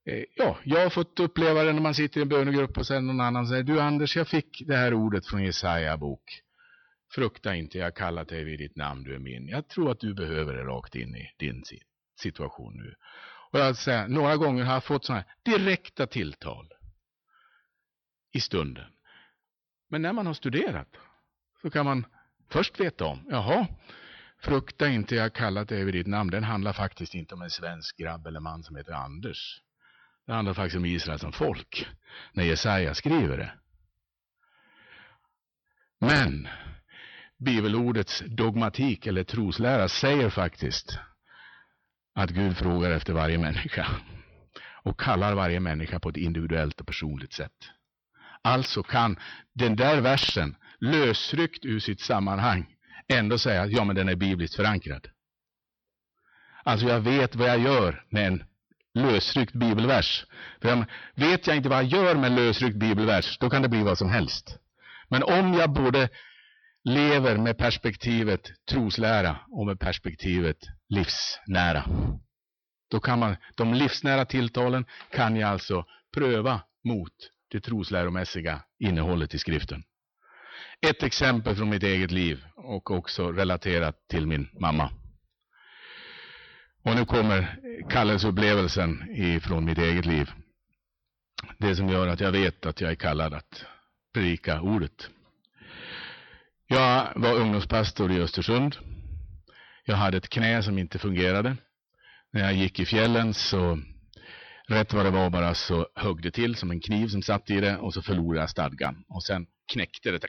eh, 0.05 0.23
ja, 0.35 0.57
jag 0.63 0.79
har 0.83 0.89
fått 0.89 1.19
uppleva 1.19 1.63
det 1.63 1.73
när 1.73 1.81
man 1.81 1.95
sitter 1.95 2.19
i 2.19 2.21
en 2.21 2.29
bönegrupp 2.29 2.77
och 2.77 2.87
sen 2.87 3.07
någon 3.07 3.21
annan 3.21 3.47
säger, 3.47 3.63
du 3.63 3.79
Anders, 3.79 4.17
jag 4.17 4.27
fick 4.27 4.63
det 4.67 4.75
här 4.75 4.93
ordet 4.93 5.27
från 5.27 5.43
Jesaja 5.43 5.97
bok. 5.97 6.41
Frukta 7.15 7.55
inte, 7.55 7.77
jag 7.77 7.85
har 7.85 7.91
kallat 7.91 8.27
dig 8.27 8.43
vid 8.43 8.59
ditt 8.59 8.75
namn, 8.75 9.03
du 9.03 9.15
är 9.15 9.19
min. 9.19 9.47
Jag 9.47 9.67
tror 9.67 9.91
att 9.91 9.99
du 9.99 10.13
behöver 10.13 10.53
det 10.53 10.63
rakt 10.63 10.95
in 10.95 11.15
i 11.15 11.29
din 11.39 11.63
situation 12.21 12.77
nu. 12.77 12.95
Och 13.51 13.59
jag 13.59 13.77
säga, 13.77 14.07
några 14.07 14.37
gånger 14.37 14.63
har 14.63 14.73
jag 14.73 14.83
fått 14.83 15.05
sådana 15.05 15.23
här 15.27 15.57
direkta 15.57 16.07
tilltal 16.07 16.69
i 18.31 18.39
stunden. 18.39 18.91
Men 19.89 20.01
när 20.01 20.13
man 20.13 20.25
har 20.25 20.33
studerat 20.33 20.97
så 21.61 21.69
kan 21.69 21.85
man 21.85 22.05
först 22.49 22.79
veta 22.79 23.05
om, 23.05 23.25
jaha, 23.29 23.67
frukta 24.39 24.87
inte, 24.87 25.15
jag 25.15 25.33
kallat 25.33 25.69
dig 25.69 25.83
vid 25.83 25.93
ditt 25.93 26.07
namn. 26.07 26.31
Den 26.31 26.43
handlar 26.43 26.73
faktiskt 26.73 27.13
inte 27.15 27.35
om 27.35 27.41
en 27.41 27.49
svensk 27.49 27.97
grabb 27.97 28.27
eller 28.27 28.39
man 28.39 28.63
som 28.63 28.75
heter 28.75 28.93
Anders. 28.93 29.61
Det 30.25 30.33
handlar 30.33 30.53
faktiskt 30.53 30.77
om 30.77 30.85
Israel 30.85 31.19
som 31.19 31.31
folk, 31.31 31.87
när 32.33 32.43
Jesaja 32.43 32.93
skriver 32.93 33.37
det. 33.37 33.53
Men 35.99 36.47
bibelordets 37.37 38.23
dogmatik 38.27 39.07
eller 39.07 39.23
troslära 39.23 39.89
säger 39.89 40.29
faktiskt 40.29 40.99
att 42.15 42.29
Gud 42.29 42.57
frågar 42.57 42.91
efter 42.91 43.13
varje 43.13 43.37
människa 43.37 43.87
och 44.83 44.99
kallar 44.99 45.35
varje 45.35 45.59
människa 45.59 45.99
på 45.99 46.09
ett 46.09 46.17
individuellt 46.17 46.81
och 46.81 46.87
personligt 46.87 47.33
sätt. 47.33 47.69
Alltså 48.41 48.83
kan 48.83 49.19
den 49.53 49.75
där 49.75 50.01
versen 50.01 50.55
lösryckt 50.79 51.65
ur 51.65 51.79
sitt 51.79 52.01
sammanhang 52.01 52.75
ändå 53.07 53.37
säga 53.37 53.61
att 53.61 53.71
ja, 53.71 53.83
men 53.83 53.95
den 53.95 54.09
är 54.09 54.15
bibliskt 54.15 54.55
förankrad. 54.55 55.07
Alltså 56.63 56.87
jag 56.87 56.99
vet 56.99 57.35
vad 57.35 57.49
jag 57.49 57.59
gör 57.59 58.03
med 58.09 58.27
en 58.27 58.43
lösryckt 58.93 59.53
bibelvers. 59.53 60.25
För 60.61 60.85
vet 61.15 61.47
jag 61.47 61.55
inte 61.55 61.69
vad 61.69 61.83
jag 61.83 61.91
gör 61.91 62.15
med 62.15 62.25
en 62.25 62.35
lösryckt 62.35 62.75
bibelvers, 62.75 63.37
då 63.37 63.49
kan 63.49 63.61
det 63.61 63.69
bli 63.69 63.83
vad 63.83 63.97
som 63.97 64.09
helst. 64.09 64.59
Men 65.09 65.23
om 65.23 65.53
jag 65.53 65.73
både 65.73 66.09
lever 66.83 67.37
med 67.37 67.57
perspektivet 67.57 68.51
troslära 68.69 69.37
och 69.51 69.65
med 69.65 69.79
perspektivet 69.79 70.57
livsnära. 70.89 71.83
Då 72.91 72.99
kan 72.99 73.19
man, 73.19 73.35
de 73.55 73.73
livsnära 73.73 74.25
tilltalen 74.25 74.85
kan 75.09 75.35
jag 75.35 75.49
alltså 75.49 75.85
pröva 76.13 76.61
mot 76.83 77.13
det 77.51 77.59
trosläromässiga 77.59 78.61
innehållet 78.79 79.33
i 79.33 79.39
skriften. 79.39 79.83
Ett 80.81 81.03
exempel 81.03 81.55
från 81.55 81.69
mitt 81.69 81.83
eget 81.83 82.11
liv 82.11 82.43
och 82.55 82.91
också 82.91 83.31
relaterat 83.31 84.07
till 84.07 84.27
min 84.27 84.47
mamma. 84.59 84.91
Och 86.83 86.95
nu 86.95 87.05
kommer 87.05 87.57
kallelseupplevelsen 87.89 89.15
ifrån 89.15 89.65
mitt 89.65 89.77
eget 89.77 90.05
liv. 90.05 90.31
Det 91.57 91.75
som 91.75 91.89
gör 91.89 92.07
att 92.07 92.19
jag 92.19 92.31
vet 92.31 92.65
att 92.65 92.81
jag 92.81 92.91
är 92.91 92.95
kallad 92.95 93.33
att 93.33 93.65
predika 94.13 94.61
ordet. 94.61 95.09
Jag 96.67 97.11
var 97.15 97.33
ungdomspastor 97.33 98.11
i 98.11 98.21
Östersund. 98.21 98.75
Jag 99.85 99.95
hade 99.95 100.17
ett 100.17 100.29
knä 100.29 100.63
som 100.63 100.77
inte 100.77 100.99
fungerade. 100.99 101.57
När 102.33 102.41
jag 102.41 102.53
gick 102.53 102.79
i 102.79 102.85
fjällen 102.85 103.33
så 103.33 103.79
rätt 104.67 104.93
vad 104.93 105.05
det 105.05 105.11
var 105.11 105.29
bara 105.29 105.53
så 105.53 105.87
högg 105.95 106.21
det 106.21 106.31
till 106.31 106.55
som 106.55 106.71
en 106.71 106.79
kniv 106.79 107.07
som 107.07 107.21
satt 107.21 107.49
i 107.49 107.61
det 107.61 107.77
och 107.77 107.93
så 107.93 108.01
förlorade 108.01 108.39
jag 108.39 108.49
stadgan. 108.49 109.03
Och 109.07 109.23
sen 109.23 109.45
knäckte 109.73 110.11
det 110.11 110.19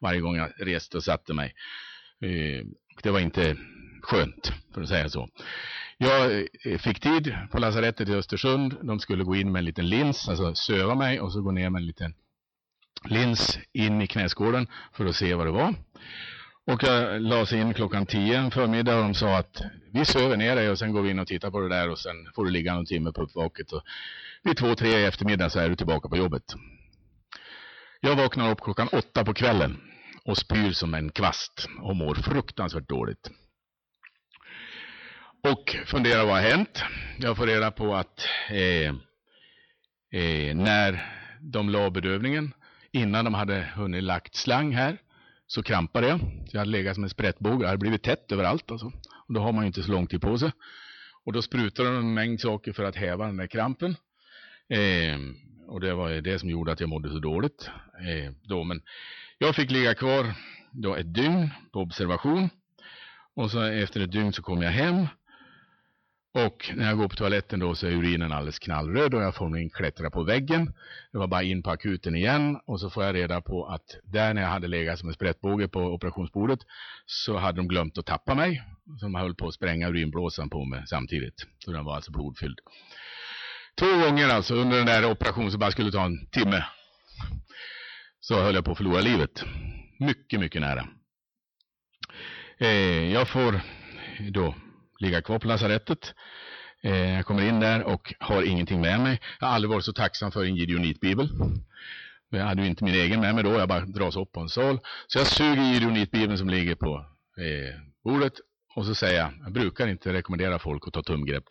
varje 0.00 0.20
gång 0.20 0.36
jag 0.36 0.52
reste 0.58 0.96
och 0.96 1.04
satte 1.04 1.34
mig. 1.34 1.54
Eh, 2.20 2.66
det 3.02 3.10
var 3.10 3.20
inte 3.20 3.56
skönt, 4.02 4.52
för 4.74 4.82
att 4.82 4.88
säga 4.88 5.08
så. 5.08 5.28
Jag 5.98 6.40
eh, 6.64 6.78
fick 6.78 7.00
tid 7.00 7.36
på 7.50 7.58
lasarettet 7.58 8.08
i 8.08 8.14
Östersund. 8.14 8.76
De 8.82 9.00
skulle 9.00 9.24
gå 9.24 9.36
in 9.36 9.52
med 9.52 9.58
en 9.58 9.64
liten 9.64 9.88
lins, 9.88 10.28
alltså 10.28 10.54
söva 10.54 10.94
mig 10.94 11.20
och 11.20 11.32
så 11.32 11.40
gå 11.40 11.50
ner 11.50 11.70
med 11.70 11.80
en 11.80 11.86
liten 11.86 12.14
lins 13.04 13.58
in 13.72 14.02
i 14.02 14.06
knäskålen 14.06 14.66
för 14.92 15.06
att 15.06 15.16
se 15.16 15.34
vad 15.34 15.46
det 15.46 15.50
var. 15.50 15.74
Och 16.66 16.82
jag 16.82 17.22
lades 17.22 17.52
in 17.52 17.74
klockan 17.74 18.06
tio 18.06 18.38
en 18.38 18.50
förmiddag 18.50 18.96
och 18.96 19.02
de 19.02 19.14
sa 19.14 19.36
att 19.36 19.62
vi 19.92 20.04
söver 20.04 20.36
ner 20.36 20.56
dig 20.56 20.70
och 20.70 20.78
sen 20.78 20.92
går 20.92 21.02
vi 21.02 21.10
in 21.10 21.18
och 21.18 21.26
tittar 21.26 21.50
på 21.50 21.60
det 21.60 21.68
där 21.68 21.90
och 21.90 21.98
sen 21.98 22.16
får 22.34 22.44
du 22.44 22.50
ligga 22.50 22.74
någon 22.74 22.86
timme 22.86 23.12
på 23.12 23.22
uppvaket. 23.22 23.72
Och 23.72 23.82
vid 24.42 24.56
två, 24.56 24.74
tre 24.74 24.88
i 24.88 25.04
eftermiddag 25.04 25.50
så 25.50 25.58
är 25.58 25.68
du 25.68 25.76
tillbaka 25.76 26.08
på 26.08 26.16
jobbet. 26.16 26.54
Jag 28.06 28.16
vaknar 28.16 28.50
upp 28.50 28.60
klockan 28.60 28.88
åtta 28.92 29.24
på 29.24 29.34
kvällen 29.34 29.80
och 30.24 30.38
spyr 30.38 30.72
som 30.72 30.94
en 30.94 31.10
kvast 31.10 31.68
och 31.82 31.96
mår 31.96 32.14
fruktansvärt 32.14 32.88
dåligt. 32.88 33.30
Och 35.48 35.76
funderar 35.86 36.24
vad 36.24 36.34
har 36.34 36.50
hänt. 36.50 36.82
Jag 37.18 37.36
får 37.36 37.46
reda 37.46 37.70
på 37.70 37.94
att 37.94 38.28
eh, 38.50 38.94
eh, 40.20 40.56
när 40.56 41.12
de 41.40 41.68
la 41.68 41.90
bedövningen 41.90 42.52
Innan 42.92 43.24
de 43.24 43.34
hade 43.34 43.68
hunnit 43.74 44.02
lagt 44.02 44.34
slang 44.34 44.72
här 44.72 44.98
så 45.46 45.62
krampade 45.62 46.08
jag. 46.08 46.20
Jag 46.52 46.58
hade 46.58 46.70
legat 46.70 46.94
som 46.94 47.04
en 47.04 47.10
sprättbåge. 47.10 47.64
Det 47.64 47.66
hade 47.66 47.78
blivit 47.78 48.02
tätt 48.02 48.32
överallt. 48.32 48.70
Alltså. 48.70 48.86
Och 49.28 49.34
då 49.34 49.40
har 49.40 49.52
man 49.52 49.62
ju 49.62 49.66
inte 49.66 49.82
så 49.82 49.92
lång 49.92 50.06
tid 50.06 50.20
på 50.20 50.38
sig. 50.38 50.52
Och 51.24 51.32
då 51.32 51.42
sprutade 51.42 51.88
de 51.88 51.98
en 51.98 52.14
mängd 52.14 52.40
saker 52.40 52.72
för 52.72 52.84
att 52.84 52.96
häva 52.96 53.26
den 53.26 53.36
där 53.36 53.46
krampen. 53.46 53.96
Eh, 54.68 55.18
och 55.66 55.80
det 55.80 55.94
var 55.94 56.10
det 56.10 56.38
som 56.38 56.50
gjorde 56.50 56.72
att 56.72 56.80
jag 56.80 56.88
mådde 56.88 57.10
så 57.10 57.18
dåligt. 57.18 57.70
Eh, 58.00 58.32
då. 58.42 58.64
Men 58.64 58.82
jag 59.38 59.56
fick 59.56 59.70
ligga 59.70 59.94
kvar 59.94 60.34
då 60.70 60.94
ett 60.94 61.14
dygn 61.14 61.50
på 61.72 61.80
observation. 61.80 62.50
Och 63.34 63.50
så 63.50 63.62
efter 63.62 64.00
ett 64.00 64.12
dygn 64.12 64.32
så 64.32 64.42
kom 64.42 64.62
jag 64.62 64.70
hem. 64.70 65.06
Och 66.34 66.72
när 66.74 66.86
jag 66.86 66.98
går 66.98 67.08
på 67.08 67.16
toaletten 67.16 67.60
då 67.60 67.74
så 67.74 67.86
är 67.86 67.90
urinen 67.90 68.32
alldeles 68.32 68.58
knallröd 68.58 69.14
och 69.14 69.22
jag 69.22 69.34
får 69.34 69.48
min 69.48 69.70
klättra 69.70 70.10
på 70.10 70.22
väggen. 70.22 70.74
Det 71.12 71.18
var 71.18 71.26
bara 71.26 71.42
in 71.42 71.62
på 71.62 71.70
akuten 71.70 72.16
igen 72.16 72.60
och 72.66 72.80
så 72.80 72.90
får 72.90 73.04
jag 73.04 73.14
reda 73.14 73.40
på 73.40 73.66
att 73.66 73.96
där 74.04 74.34
när 74.34 74.42
jag 74.42 74.48
hade 74.48 74.68
legat 74.68 74.98
som 74.98 75.08
en 75.08 75.14
sprättbåge 75.14 75.68
på 75.68 75.80
operationsbordet 75.80 76.58
så 77.06 77.36
hade 77.36 77.56
de 77.56 77.68
glömt 77.68 77.98
att 77.98 78.06
tappa 78.06 78.34
mig. 78.34 78.62
De 79.00 79.14
höll 79.14 79.34
på 79.34 79.48
att 79.48 79.54
spränga 79.54 79.88
urinblåsan 79.88 80.50
på 80.50 80.64
mig 80.64 80.82
samtidigt. 80.86 81.46
Så 81.58 81.72
den 81.72 81.84
var 81.84 81.94
alltså 81.96 82.12
blodfylld. 82.12 82.58
Två 83.78 83.86
gånger 83.86 84.28
alltså 84.28 84.54
under 84.54 84.76
den 84.76 84.86
där 84.86 85.10
operationen 85.10 85.50
som 85.50 85.60
bara 85.60 85.70
skulle 85.70 85.92
ta 85.92 86.04
en 86.04 86.26
timme. 86.26 86.64
Så 88.20 88.42
höll 88.42 88.54
jag 88.54 88.64
på 88.64 88.70
att 88.70 88.76
förlora 88.76 89.00
livet. 89.00 89.44
Mycket, 89.98 90.40
mycket 90.40 90.60
nära. 90.60 90.88
Eh, 92.58 93.12
jag 93.12 93.28
får 93.28 93.60
då 94.30 94.54
ligga 95.00 95.22
kvar 95.22 95.38
på 95.38 95.48
lasarettet. 95.48 96.14
Eh, 96.82 97.14
jag 97.14 97.26
kommer 97.26 97.48
in 97.48 97.60
där 97.60 97.82
och 97.82 98.14
har 98.20 98.42
ingenting 98.42 98.80
med 98.80 99.00
mig. 99.00 99.20
Jag 99.40 99.46
har 99.46 99.54
aldrig 99.54 99.70
varit 99.70 99.84
så 99.84 99.92
tacksam 99.92 100.32
för 100.32 100.44
en 100.44 100.56
gideonitbibel. 100.56 101.28
Men 102.30 102.40
jag 102.40 102.46
hade 102.46 102.62
ju 102.62 102.68
inte 102.68 102.84
min 102.84 102.94
egen 102.94 103.20
med 103.20 103.34
mig 103.34 103.44
då, 103.44 103.50
jag 103.50 103.68
bara 103.68 103.80
dras 103.80 104.16
upp 104.16 104.32
på 104.32 104.40
en 104.40 104.48
sal. 104.48 104.78
Så 105.06 105.18
jag 105.18 105.26
suger 105.26 105.72
gideonitbibeln 105.72 106.38
som 106.38 106.48
ligger 106.48 106.74
på 106.74 107.06
eh, 107.38 107.80
bordet 108.04 108.32
och 108.74 108.86
så 108.86 108.94
säger 108.94 109.20
jag, 109.20 109.32
jag 109.44 109.52
brukar 109.52 109.86
inte 109.86 110.12
rekommendera 110.12 110.58
folk 110.58 110.86
att 110.86 110.92
ta 110.92 111.02
tumgrepp. 111.02 111.44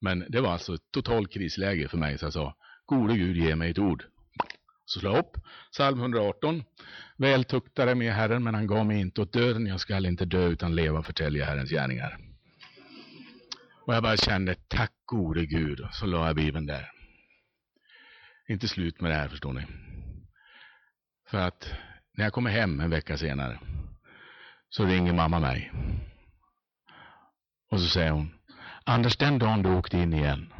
Men 0.00 0.26
det 0.28 0.40
var 0.40 0.52
alltså 0.52 0.74
ett 0.74 0.90
totalt 0.92 1.32
krisläge 1.32 1.88
för 1.88 1.98
mig 1.98 2.18
så 2.18 2.26
jag 2.26 2.32
sa, 2.32 2.56
gode 2.86 3.16
Gud 3.16 3.36
ge 3.36 3.56
mig 3.56 3.70
ett 3.70 3.78
ord. 3.78 4.04
Så 4.84 5.00
slå 5.00 5.10
jag 5.10 5.18
upp 5.18 5.36
psalm 5.72 6.00
118. 6.00 6.62
Väl 7.16 7.44
tuktade 7.44 7.94
med 7.94 8.14
Herren, 8.14 8.44
men 8.44 8.54
han 8.54 8.66
gav 8.66 8.86
mig 8.86 9.00
inte 9.00 9.20
åt 9.20 9.32
döden. 9.32 9.66
Jag 9.66 9.80
skall 9.80 10.06
inte 10.06 10.24
dö 10.24 10.46
utan 10.46 10.74
leva 10.74 10.98
och 10.98 11.06
förtälja 11.06 11.44
Herrens 11.44 11.70
gärningar. 11.70 12.18
Och 13.86 13.94
jag 13.94 14.02
bara 14.02 14.16
kände, 14.16 14.54
tack 14.68 14.92
gode 15.04 15.46
Gud. 15.46 15.88
Så 15.92 16.06
la 16.06 16.26
jag 16.26 16.36
Bibeln 16.36 16.66
där. 16.66 16.90
Inte 18.48 18.68
slut 18.68 19.00
med 19.00 19.10
det 19.10 19.14
här 19.14 19.28
förstår 19.28 19.52
ni. 19.52 19.66
För 21.30 21.38
att 21.38 21.72
när 22.16 22.24
jag 22.24 22.32
kommer 22.32 22.50
hem 22.50 22.80
en 22.80 22.90
vecka 22.90 23.16
senare 23.16 23.60
så 24.68 24.84
ringer 24.84 25.12
mamma 25.12 25.40
mig. 25.40 25.72
Och 27.70 27.80
så 27.80 27.88
säger 27.88 28.10
hon, 28.10 28.39
Anders 28.90 29.16
den 29.16 29.38
dagen 29.38 29.62
du 29.62 29.70
åkte 29.70 29.98
in 29.98 30.12
igen 30.12 30.52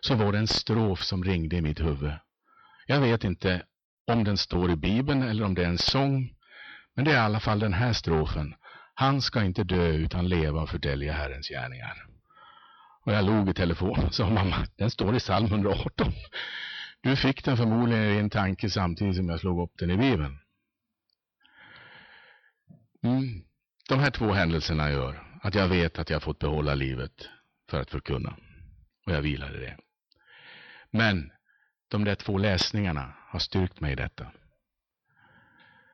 så 0.00 0.14
var 0.14 0.32
det 0.32 0.38
en 0.38 0.46
strof 0.46 1.02
som 1.02 1.24
ringde 1.24 1.56
i 1.56 1.60
mitt 1.60 1.80
huvud. 1.80 2.12
Jag 2.86 3.00
vet 3.00 3.24
inte 3.24 3.62
om 4.06 4.24
den 4.24 4.36
står 4.36 4.70
i 4.70 4.76
Bibeln 4.76 5.22
eller 5.22 5.44
om 5.44 5.54
det 5.54 5.64
är 5.64 5.68
en 5.68 5.78
sång. 5.78 6.34
Men 6.94 7.04
det 7.04 7.10
är 7.10 7.14
i 7.14 7.18
alla 7.18 7.40
fall 7.40 7.58
den 7.58 7.72
här 7.72 7.92
strofen. 7.92 8.54
Han 8.94 9.22
ska 9.22 9.42
inte 9.42 9.64
dö 9.64 9.88
utan 9.88 10.28
leva 10.28 10.62
och 10.62 10.68
förtälja 10.68 11.12
Herrens 11.12 11.48
gärningar. 11.48 12.06
Och 13.04 13.12
jag 13.12 13.24
log 13.24 13.48
i 13.48 13.54
telefon 13.54 14.04
och 14.04 14.14
sa 14.14 14.30
mamma, 14.30 14.66
den 14.76 14.90
står 14.90 15.16
i 15.16 15.18
psalm 15.18 15.46
118. 15.46 16.12
Du 17.02 17.16
fick 17.16 17.44
den 17.44 17.56
förmodligen 17.56 18.04
i 18.04 18.18
en 18.18 18.30
tanke 18.30 18.70
samtidigt 18.70 19.16
som 19.16 19.28
jag 19.28 19.40
slog 19.40 19.60
upp 19.62 19.78
den 19.78 19.90
i 19.90 19.96
Bibeln. 19.96 20.38
Mm. 23.02 23.44
De 23.88 23.98
här 23.98 24.10
två 24.10 24.32
händelserna 24.32 24.90
gör 24.90 25.22
att 25.42 25.54
jag 25.54 25.68
vet 25.68 25.98
att 25.98 26.10
jag 26.10 26.22
fått 26.22 26.38
behålla 26.38 26.74
livet 26.74 27.28
för 27.70 27.80
att 27.80 27.90
förkunna. 27.90 28.36
Och 29.06 29.12
jag 29.12 29.22
vilade 29.22 29.58
det. 29.58 29.76
Men 30.90 31.30
de 31.90 32.04
där 32.04 32.14
två 32.14 32.38
läsningarna 32.38 33.14
har 33.28 33.38
styrkt 33.38 33.80
mig 33.80 33.92
i 33.92 33.96
detta. 33.96 34.32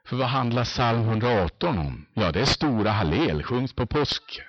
För 0.04 0.16
vad 0.16 0.28
handlar 0.28 0.64
psalm 0.64 1.00
118 1.00 1.78
om? 1.78 2.06
Ja, 2.14 2.32
det 2.32 2.40
är 2.40 2.44
stora 2.44 2.90
hallel, 2.90 3.42
sjungs 3.42 3.74
på 3.74 3.86
påsk, 3.86 4.40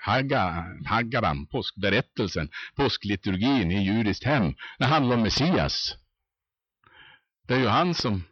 haggaran, 0.86 1.46
påskberättelsen, 1.46 2.50
påskliturgin 2.75 3.72
i 3.72 3.84
judiskt 3.86 4.24
hem. 4.24 4.54
Det 4.78 4.86
handlar 4.86 5.16
om 5.16 5.22
Messias. 5.22 5.96
Det 7.48 7.54
är 7.54 7.60
ju 7.60 7.68
han 7.68 7.94
som 7.94 8.24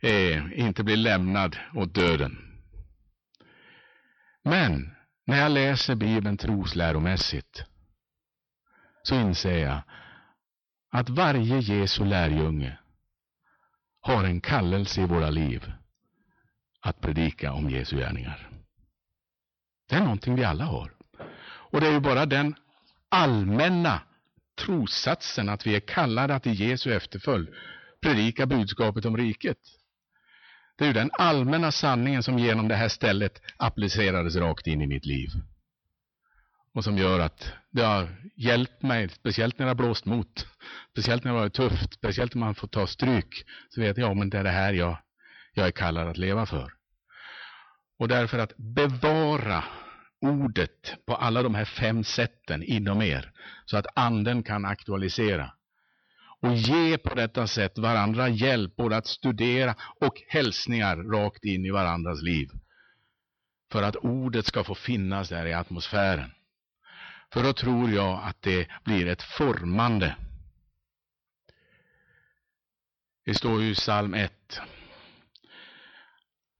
eh, 0.00 0.58
inte 0.58 0.84
blir 0.84 0.96
lämnad 0.96 1.56
åt 1.74 1.94
döden. 1.94 2.38
Men 4.44 4.94
när 5.26 5.38
jag 5.38 5.52
läser 5.52 5.94
Bibeln 5.94 6.36
trosläromässigt 6.36 7.64
så 9.02 9.14
inser 9.14 9.58
jag 9.58 9.82
att 10.90 11.08
varje 11.08 11.58
Jesu 11.58 12.04
lärjunge 12.04 12.78
har 14.00 14.24
en 14.24 14.40
kallelse 14.40 15.00
i 15.00 15.06
våra 15.06 15.30
liv 15.30 15.72
att 16.80 17.00
predika 17.00 17.52
om 17.52 17.70
Jesu 17.70 17.96
gärningar. 17.96 18.48
Det 19.88 19.94
är 19.94 20.00
någonting 20.00 20.34
vi 20.34 20.44
alla 20.44 20.64
har. 20.64 20.92
Och 21.44 21.80
det 21.80 21.86
är 21.86 21.92
ju 21.92 22.00
bara 22.00 22.26
den 22.26 22.54
allmänna 23.08 24.00
trossatsen 24.64 25.48
att 25.48 25.66
vi 25.66 25.76
är 25.76 25.80
kallade 25.80 26.34
att 26.34 26.46
i 26.46 26.50
Jesu 26.50 26.94
efterföljd 26.94 27.48
predika 28.02 28.46
budskapet 28.46 29.04
om 29.04 29.16
riket. 29.16 29.58
Det 30.76 30.84
är 30.84 30.88
ju 30.88 30.94
den 30.94 31.10
allmänna 31.12 31.72
sanningen 31.72 32.22
som 32.22 32.38
genom 32.38 32.68
det 32.68 32.74
här 32.74 32.88
stället 32.88 33.42
applicerades 33.56 34.36
rakt 34.36 34.66
in 34.66 34.82
i 34.82 34.86
mitt 34.86 35.06
liv. 35.06 35.28
Och 36.74 36.84
som 36.84 36.98
gör 36.98 37.20
att 37.20 37.52
det 37.70 37.82
har 37.82 38.08
hjälpt 38.36 38.82
mig, 38.82 39.08
speciellt 39.08 39.58
när 39.58 39.66
det 39.66 39.70
har 39.70 39.76
blåst 39.76 40.04
mot. 40.04 40.46
Speciellt 40.90 41.24
när 41.24 41.32
det 41.32 41.38
har 41.38 41.42
varit 41.42 41.54
tufft, 41.54 41.94
speciellt 41.94 42.34
när 42.34 42.40
man 42.40 42.54
får 42.54 42.68
ta 42.68 42.86
stryk. 42.86 43.44
Så 43.68 43.80
vet 43.80 43.98
jag, 43.98 44.16
men 44.16 44.30
det 44.30 44.38
är 44.38 44.44
det 44.44 44.50
här 44.50 44.72
jag, 44.72 44.96
jag 45.54 45.66
är 45.66 45.70
kallad 45.70 46.08
att 46.08 46.18
leva 46.18 46.46
för. 46.46 46.72
Och 47.98 48.08
därför 48.08 48.38
att 48.38 48.56
bevara 48.56 49.64
ordet 50.20 50.94
på 51.06 51.14
alla 51.14 51.42
de 51.42 51.54
här 51.54 51.64
fem 51.64 52.04
sätten 52.04 52.62
inom 52.62 53.02
er. 53.02 53.32
Så 53.64 53.76
att 53.76 53.86
anden 53.94 54.42
kan 54.42 54.64
aktualisera 54.64 55.52
och 56.42 56.54
ge 56.54 56.98
på 56.98 57.14
detta 57.14 57.46
sätt 57.46 57.78
varandra 57.78 58.28
hjälp 58.28 58.76
både 58.76 58.96
att 58.96 59.06
studera 59.06 59.74
och 60.00 60.22
hälsningar 60.28 60.96
rakt 60.96 61.44
in 61.44 61.64
i 61.64 61.70
varandras 61.70 62.22
liv. 62.22 62.48
För 63.72 63.82
att 63.82 63.96
ordet 63.96 64.46
ska 64.46 64.64
få 64.64 64.74
finnas 64.74 65.28
där 65.28 65.46
i 65.46 65.52
atmosfären. 65.52 66.30
För 67.32 67.42
då 67.42 67.52
tror 67.52 67.90
jag 67.90 68.20
att 68.24 68.42
det 68.42 68.68
blir 68.84 69.06
ett 69.06 69.22
formande. 69.22 70.16
Det 73.24 73.34
står 73.34 73.62
ju 73.62 73.70
i 73.70 73.74
psalm 73.74 74.14
1 74.14 74.60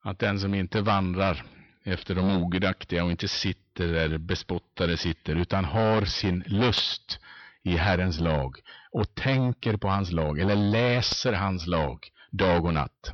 att 0.03 0.19
den 0.19 0.41
som 0.41 0.55
inte 0.55 0.81
vandrar 0.81 1.45
efter 1.83 2.15
de 2.15 2.37
ogudaktiga 2.37 3.05
och 3.05 3.11
inte 3.11 3.29
sitter 3.29 3.89
där 3.89 4.19
bespottade 4.19 4.97
sitter 4.97 5.37
utan 5.37 5.65
har 5.65 6.05
sin 6.05 6.45
lust 6.47 7.19
i 7.63 7.77
Herrens 7.77 8.21
lag 8.21 8.57
och 8.91 9.15
tänker 9.15 9.77
på 9.77 9.89
hans 9.89 10.13
lag 10.13 10.39
eller 10.39 10.57
läser 10.57 11.33
hans 11.33 11.67
lag 11.67 12.09
dag 12.31 12.65
och 12.65 12.75
natt. 12.75 13.13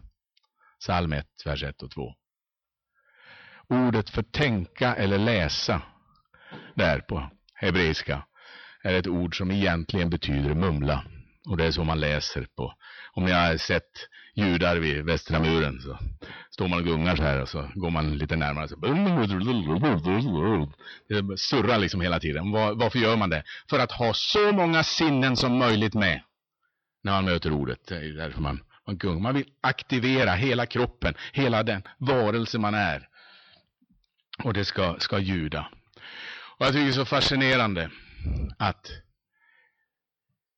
Psalm 0.80 1.12
1, 1.12 1.26
vers 1.44 1.62
1 1.62 1.82
och 1.82 1.90
2. 1.90 2.14
Ordet 3.68 4.10
för 4.10 4.22
tänka 4.22 4.94
eller 4.94 5.18
läsa 5.18 5.82
där 6.74 7.00
på 7.00 7.30
hebreiska 7.60 8.22
är 8.82 8.94
ett 8.94 9.06
ord 9.06 9.38
som 9.38 9.50
egentligen 9.50 10.10
betyder 10.10 10.54
mumla. 10.54 11.04
Och 11.48 11.56
det 11.56 11.64
är 11.64 11.70
så 11.70 11.84
man 11.84 12.00
läser 12.00 12.46
på. 12.56 12.74
Om 13.12 13.24
ni 13.24 13.32
har 13.32 13.56
sett 13.56 14.08
judar 14.34 14.76
vid 14.76 15.04
Västra 15.04 15.40
muren 15.40 15.80
så 15.80 15.98
står 16.50 16.68
man 16.68 16.78
och 16.78 16.84
gungar 16.84 17.16
så 17.16 17.22
här 17.22 17.42
och 17.42 17.48
så 17.48 17.70
går 17.74 17.90
man 17.90 18.18
lite 18.18 18.36
närmare. 18.36 18.68
Så 18.68 18.76
det 21.08 21.38
surrar 21.38 21.78
liksom 21.78 22.00
hela 22.00 22.20
tiden. 22.20 22.50
Var, 22.50 22.74
varför 22.74 22.98
gör 22.98 23.16
man 23.16 23.30
det? 23.30 23.42
För 23.70 23.78
att 23.78 23.92
ha 23.92 24.14
så 24.14 24.52
många 24.52 24.84
sinnen 24.84 25.36
som 25.36 25.58
möjligt 25.58 25.94
med 25.94 26.22
när 27.02 27.12
man 27.12 27.24
möter 27.24 27.52
ordet. 27.52 27.86
Det 27.88 27.96
är 27.96 28.16
därför 28.16 28.40
man, 28.40 28.60
man 28.86 28.98
gungar. 28.98 29.20
Man 29.20 29.34
vill 29.34 29.46
aktivera 29.60 30.30
hela 30.30 30.66
kroppen, 30.66 31.14
hela 31.32 31.62
den 31.62 31.82
varelse 31.98 32.58
man 32.58 32.74
är. 32.74 33.08
Och 34.44 34.52
det 34.52 34.64
ska, 34.64 34.96
ska 34.98 35.18
ljuda. 35.18 35.68
Och 36.58 36.66
jag 36.66 36.72
tycker 36.72 36.84
det 36.84 36.90
är 36.90 36.92
så 36.92 37.04
fascinerande 37.04 37.90
att 38.58 38.90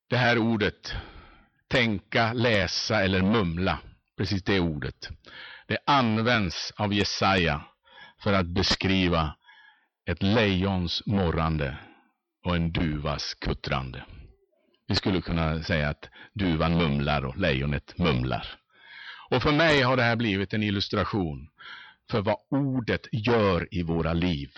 det 0.09 0.17
här 0.17 0.37
ordet 0.37 0.93
tänka, 1.67 2.33
läsa 2.33 3.03
eller 3.03 3.21
mumla, 3.21 3.79
precis 4.17 4.43
det 4.43 4.59
ordet, 4.59 5.09
det 5.67 5.77
används 5.85 6.73
av 6.75 6.93
Jesaja 6.93 7.61
för 8.23 8.33
att 8.33 8.45
beskriva 8.45 9.35
ett 10.05 10.23
lejons 10.23 11.05
morrande 11.05 11.77
och 12.45 12.55
en 12.55 12.71
duvas 12.71 13.33
kuttrande. 13.33 14.03
Vi 14.87 14.95
skulle 14.95 15.21
kunna 15.21 15.63
säga 15.63 15.89
att 15.89 16.09
duvan 16.33 16.77
mumlar 16.77 17.25
och 17.25 17.37
lejonet 17.37 17.97
mumlar. 17.97 18.47
Och 19.29 19.41
för 19.41 19.51
mig 19.51 19.81
har 19.81 19.97
det 19.97 20.03
här 20.03 20.15
blivit 20.15 20.53
en 20.53 20.63
illustration 20.63 21.49
för 22.11 22.21
vad 22.21 22.37
ordet 22.49 23.07
gör 23.11 23.67
i 23.71 23.83
våra 23.83 24.13
liv. 24.13 24.57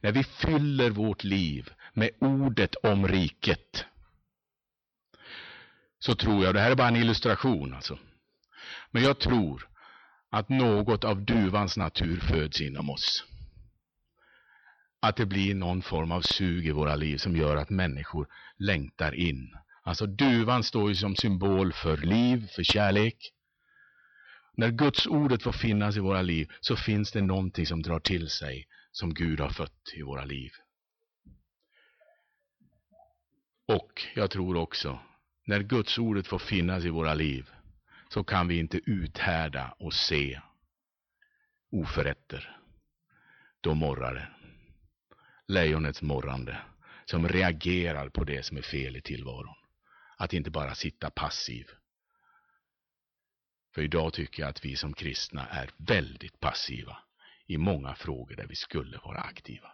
När 0.00 0.12
vi 0.12 0.24
fyller 0.24 0.90
vårt 0.90 1.24
liv 1.24 1.70
med 1.92 2.10
ordet 2.18 2.74
om 2.74 3.08
riket 3.08 3.84
så 5.98 6.14
tror 6.14 6.44
jag, 6.44 6.54
det 6.54 6.60
här 6.60 6.70
är 6.70 6.74
bara 6.74 6.88
en 6.88 6.96
illustration 6.96 7.74
alltså, 7.74 7.98
men 8.90 9.02
jag 9.02 9.18
tror 9.18 9.68
att 10.30 10.48
något 10.48 11.04
av 11.04 11.24
duvans 11.24 11.76
natur 11.76 12.20
föds 12.20 12.60
inom 12.60 12.90
oss. 12.90 13.24
Att 15.00 15.16
det 15.16 15.26
blir 15.26 15.54
någon 15.54 15.82
form 15.82 16.12
av 16.12 16.20
sug 16.20 16.66
i 16.66 16.70
våra 16.70 16.96
liv 16.96 17.16
som 17.16 17.36
gör 17.36 17.56
att 17.56 17.70
människor 17.70 18.26
längtar 18.56 19.14
in. 19.14 19.56
Alltså 19.82 20.06
duvan 20.06 20.64
står 20.64 20.88
ju 20.88 20.94
som 20.94 21.16
symbol 21.16 21.72
för 21.72 21.96
liv, 21.96 22.48
för 22.56 22.62
kärlek. 22.62 23.32
När 24.54 24.70
Guds 24.70 25.06
ordet 25.06 25.42
får 25.42 25.52
finnas 25.52 25.96
i 25.96 26.00
våra 26.00 26.22
liv 26.22 26.52
så 26.60 26.76
finns 26.76 27.12
det 27.12 27.22
någonting 27.22 27.66
som 27.66 27.82
drar 27.82 28.00
till 28.00 28.28
sig 28.28 28.66
som 28.90 29.14
Gud 29.14 29.40
har 29.40 29.50
fött 29.50 29.92
i 29.94 30.02
våra 30.02 30.24
liv. 30.24 30.52
Och 33.66 34.02
jag 34.14 34.30
tror 34.30 34.56
också 34.56 35.00
när 35.44 35.62
Guds 35.62 35.98
ordet 35.98 36.26
får 36.26 36.38
finnas 36.38 36.84
i 36.84 36.90
våra 36.90 37.14
liv 37.14 37.50
så 38.08 38.24
kan 38.24 38.48
vi 38.48 38.58
inte 38.58 38.80
uthärda 38.90 39.74
och 39.78 39.94
se 39.94 40.40
oförrätter. 41.70 42.56
Då 43.60 43.74
morrar 43.74 44.14
det. 44.14 44.28
Lejonets 45.46 46.02
morrande 46.02 46.58
som 47.04 47.28
reagerar 47.28 48.08
på 48.08 48.24
det 48.24 48.42
som 48.42 48.56
är 48.56 48.62
fel 48.62 48.96
i 48.96 49.00
tillvaron. 49.00 49.54
Att 50.16 50.32
inte 50.32 50.50
bara 50.50 50.74
sitta 50.74 51.10
passiv. 51.10 51.70
För 53.74 53.82
idag 53.82 54.12
tycker 54.12 54.42
jag 54.42 54.50
att 54.50 54.64
vi 54.64 54.76
som 54.76 54.92
kristna 54.92 55.46
är 55.46 55.70
väldigt 55.76 56.40
passiva 56.40 57.07
i 57.48 57.58
många 57.58 57.94
frågor 57.94 58.36
där 58.36 58.46
vi 58.46 58.54
skulle 58.54 58.98
vara 58.98 59.20
aktiva. 59.20 59.72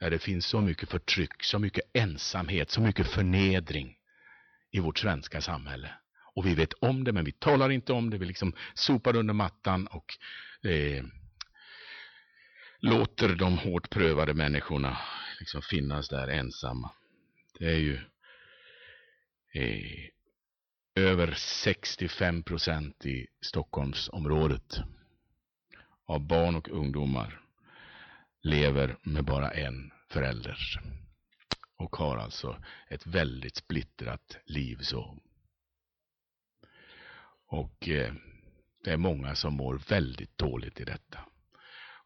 När 0.00 0.10
det 0.10 0.18
finns 0.18 0.46
så 0.46 0.60
mycket 0.60 0.90
förtryck, 0.90 1.42
så 1.42 1.58
mycket 1.58 1.84
ensamhet, 1.92 2.70
så 2.70 2.80
mycket 2.80 3.06
förnedring 3.06 3.98
i 4.70 4.80
vårt 4.80 4.98
svenska 4.98 5.40
samhälle. 5.40 5.94
Och 6.34 6.46
vi 6.46 6.54
vet 6.54 6.72
om 6.72 7.04
det, 7.04 7.12
men 7.12 7.24
vi 7.24 7.32
talar 7.32 7.70
inte 7.70 7.92
om 7.92 8.10
det. 8.10 8.18
Vi 8.18 8.26
liksom 8.26 8.52
sopar 8.74 9.16
under 9.16 9.34
mattan 9.34 9.86
och 9.86 10.16
eh, 10.70 11.04
låter 12.78 13.34
de 13.34 13.58
hårt 13.58 13.90
prövade 13.90 14.34
människorna 14.34 14.98
liksom 15.38 15.62
finnas 15.62 16.08
där 16.08 16.28
ensamma. 16.28 16.90
Det 17.58 17.64
är 17.64 17.78
ju 17.78 17.94
eh, 19.54 20.10
över 20.94 21.34
65 21.36 22.42
procent 22.42 23.06
i 23.06 23.26
Stockholmsområdet 23.40 24.80
av 26.10 26.20
barn 26.20 26.54
och 26.56 26.68
ungdomar 26.68 27.40
lever 28.42 28.96
med 29.02 29.24
bara 29.24 29.50
en 29.50 29.92
förälder 30.08 30.58
och 31.76 31.96
har 31.96 32.16
alltså 32.16 32.62
ett 32.88 33.06
väldigt 33.06 33.56
splittrat 33.56 34.38
liv 34.44 34.78
så. 34.80 35.18
Och 37.46 37.88
eh, 37.88 38.14
det 38.84 38.90
är 38.90 38.96
många 38.96 39.34
som 39.34 39.54
mår 39.54 39.78
väldigt 39.88 40.38
dåligt 40.38 40.80
i 40.80 40.84
detta. 40.84 41.18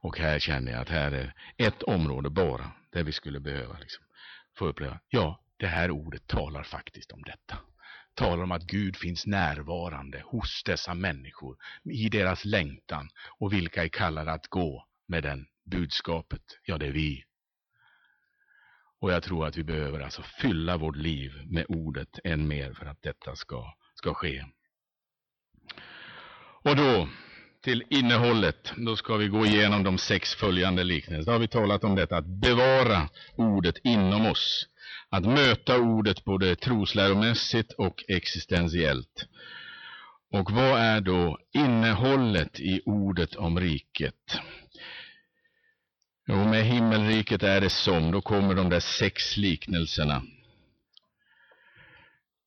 Och 0.00 0.18
här 0.18 0.38
känner 0.38 0.72
jag 0.72 0.80
att 0.80 0.88
här 0.88 1.12
är 1.12 1.34
ett 1.56 1.82
område 1.82 2.30
bara 2.30 2.72
där 2.90 3.04
vi 3.04 3.12
skulle 3.12 3.40
behöva 3.40 3.78
liksom, 3.78 4.04
få 4.58 4.66
uppleva, 4.66 5.00
ja, 5.08 5.44
det 5.56 5.66
här 5.66 5.90
ordet 5.90 6.26
talar 6.26 6.62
faktiskt 6.62 7.12
om 7.12 7.22
detta. 7.22 7.58
Talar 8.14 8.42
om 8.42 8.52
att 8.52 8.66
Gud 8.66 8.96
finns 8.96 9.26
närvarande 9.26 10.22
hos 10.26 10.62
dessa 10.64 10.94
människor 10.94 11.56
i 11.84 12.08
deras 12.08 12.44
längtan 12.44 13.08
och 13.38 13.52
vilka 13.52 13.84
är 13.84 13.88
kallade 13.88 14.32
att 14.32 14.46
gå 14.46 14.86
med 15.06 15.22
den 15.22 15.46
budskapet. 15.64 16.42
Ja, 16.64 16.78
det 16.78 16.86
är 16.86 16.92
vi. 16.92 17.24
Och 19.00 19.12
jag 19.12 19.22
tror 19.22 19.46
att 19.46 19.56
vi 19.56 19.64
behöver 19.64 20.00
alltså 20.00 20.22
fylla 20.22 20.76
vårt 20.76 20.96
liv 20.96 21.32
med 21.46 21.64
ordet 21.68 22.18
än 22.24 22.48
mer 22.48 22.72
för 22.72 22.86
att 22.86 23.02
detta 23.02 23.36
ska, 23.36 23.74
ska 23.94 24.14
ske. 24.14 24.44
Och 26.62 26.76
då 26.76 27.08
till 27.64 27.84
innehållet. 27.90 28.72
Då 28.76 28.96
ska 28.96 29.16
vi 29.16 29.28
gå 29.28 29.46
igenom 29.46 29.82
de 29.84 29.98
sex 29.98 30.34
följande 30.34 30.84
liknelserna. 30.84 31.24
Då 31.24 31.32
har 31.32 31.38
vi 31.38 31.48
talat 31.48 31.84
om 31.84 31.94
detta 31.94 32.16
att 32.16 32.26
bevara 32.26 33.08
ordet 33.36 33.74
inom 33.84 34.26
oss. 34.26 34.68
Att 35.08 35.24
möta 35.24 35.78
ordet 35.78 36.24
både 36.24 36.56
trosläromässigt 36.56 37.72
och 37.72 38.04
existentiellt. 38.08 39.26
Och 40.32 40.50
vad 40.50 40.80
är 40.80 41.00
då 41.00 41.38
innehållet 41.52 42.60
i 42.60 42.80
ordet 42.84 43.36
om 43.36 43.60
riket? 43.60 44.40
Jo, 46.26 46.44
med 46.44 46.64
himmelriket 46.64 47.42
är 47.42 47.60
det 47.60 47.70
som, 47.70 48.10
då 48.10 48.20
kommer 48.20 48.54
de 48.54 48.70
där 48.70 48.80
sex 48.80 49.36
liknelserna. 49.36 50.22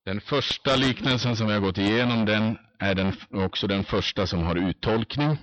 Den 0.06 0.22
första 0.22 0.76
liknelsen 0.76 1.36
som 1.36 1.48
vi 1.48 1.54
har 1.54 1.60
gått 1.60 1.78
igenom, 1.78 2.26
den 2.26 2.58
är 2.80 2.96
den, 2.96 3.14
också 3.32 3.68
den 3.68 3.84
första 3.84 4.28
som 4.28 4.44
har 4.44 4.56
uttolkning. 4.56 5.38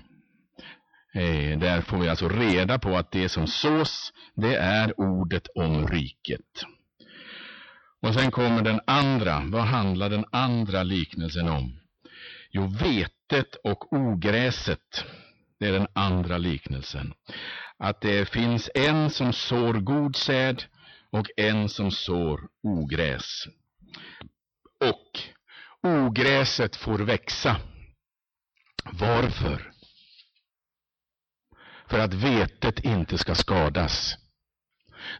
Eh, 1.14 1.58
där 1.58 1.80
får 1.80 1.98
vi 1.98 2.08
alltså 2.08 2.28
reda 2.28 2.78
på 2.78 2.96
att 2.96 3.10
det 3.10 3.28
som 3.28 3.46
sås, 3.46 4.12
det 4.34 4.56
är 4.56 5.00
ordet 5.00 5.46
om 5.54 5.88
riket. 5.88 6.64
Och 8.02 8.14
sen 8.14 8.30
kommer 8.30 8.62
den 8.62 8.80
andra. 8.86 9.42
Vad 9.46 9.62
handlar 9.62 10.10
den 10.10 10.24
andra 10.32 10.82
liknelsen 10.82 11.48
om? 11.48 11.80
Jo, 12.50 12.66
vetet 12.66 13.54
och 13.64 13.92
ogräset. 13.92 15.04
Det 15.58 15.66
är 15.66 15.72
den 15.72 15.86
andra 15.92 16.38
liknelsen. 16.38 17.14
Att 17.78 18.00
det 18.00 18.28
finns 18.28 18.70
en 18.74 19.10
som 19.10 19.32
sår 19.32 19.74
god 19.74 20.16
säd 20.16 20.62
och 21.10 21.26
en 21.36 21.68
som 21.68 21.90
sår 21.90 22.40
ogräs. 22.62 23.44
Och 24.80 25.20
ogräset 25.84 26.76
får 26.76 26.98
växa. 26.98 27.56
Varför? 28.92 29.72
För 31.86 31.98
att 31.98 32.14
vetet 32.14 32.84
inte 32.84 33.18
ska 33.18 33.34
skadas. 33.34 34.14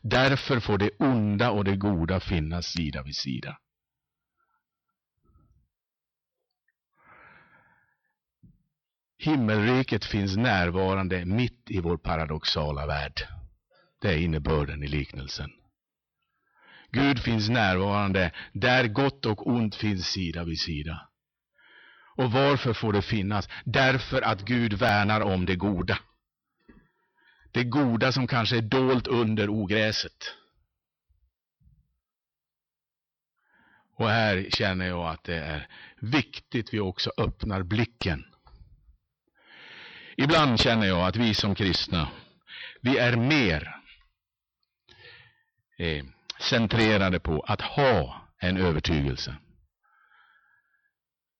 Därför 0.02 0.60
får 0.60 0.78
det 0.78 0.90
onda 0.98 1.50
och 1.50 1.64
det 1.64 1.76
goda 1.76 2.20
finnas 2.20 2.66
sida 2.66 3.02
vid 3.02 3.16
sida. 3.16 3.58
Himmelriket 9.18 10.04
finns 10.04 10.36
närvarande 10.36 11.24
mitt 11.24 11.70
i 11.70 11.80
vår 11.80 11.96
paradoxala 11.96 12.86
värld. 12.86 13.28
Det 14.00 14.08
är 14.08 14.18
innebörden 14.18 14.82
i 14.82 14.86
liknelsen. 14.86 15.50
Gud 16.94 17.18
finns 17.18 17.48
närvarande 17.48 18.30
där 18.52 18.88
gott 18.88 19.26
och 19.26 19.46
ont 19.46 19.74
finns 19.74 20.06
sida 20.08 20.44
vid 20.44 20.60
sida. 20.60 21.08
Och 22.16 22.32
varför 22.32 22.72
får 22.72 22.92
det 22.92 23.02
finnas? 23.02 23.48
Därför 23.64 24.22
att 24.22 24.44
Gud 24.44 24.72
värnar 24.72 25.20
om 25.20 25.46
det 25.46 25.56
goda. 25.56 25.98
Det 27.52 27.64
goda 27.64 28.12
som 28.12 28.26
kanske 28.26 28.56
är 28.56 28.62
dolt 28.62 29.06
under 29.06 29.48
ogräset. 29.48 30.34
Och 33.96 34.08
här 34.10 34.46
känner 34.50 34.86
jag 34.86 35.08
att 35.08 35.24
det 35.24 35.36
är 35.36 35.68
viktigt 36.00 36.74
vi 36.74 36.80
också 36.80 37.12
öppnar 37.16 37.62
blicken. 37.62 38.24
Ibland 40.16 40.60
känner 40.60 40.86
jag 40.86 41.06
att 41.06 41.16
vi 41.16 41.34
som 41.34 41.54
kristna, 41.54 42.08
vi 42.80 42.98
är 42.98 43.16
mer 43.16 43.74
eh, 45.78 46.04
centrerade 46.44 47.20
på 47.20 47.40
att 47.40 47.60
ha 47.60 48.22
en 48.38 48.56
övertygelse 48.56 49.36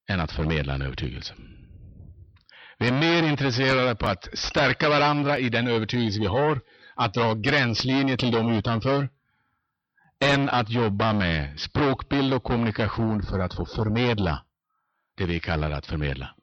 än 0.09 0.21
att 0.21 0.33
förmedla 0.33 0.75
en 0.75 0.83
övertygelse. 0.83 1.35
Vi 2.79 2.89
är 2.89 2.93
mer 2.93 3.23
intresserade 3.23 3.95
på 3.95 4.07
att 4.07 4.29
stärka 4.33 4.89
varandra 4.89 5.39
i 5.39 5.49
den 5.49 5.69
övertygelse 5.69 6.21
vi 6.21 6.27
har, 6.27 6.61
att 6.95 7.15
dra 7.15 7.35
gränslinjer 7.35 8.17
till 8.17 8.31
dem 8.31 8.53
utanför, 8.53 9.09
än 10.21 10.49
att 10.49 10.71
jobba 10.71 11.13
med 11.13 11.61
språkbild 11.61 12.35
och 12.35 12.43
kommunikation 12.43 13.23
för 13.23 13.39
att 13.39 13.55
få 13.55 13.67
förmedla 13.67 14.45
det 15.17 15.27
vi 15.27 15.41
kallar 15.41 15.71
att 15.71 15.87
förmedla. 15.87 16.35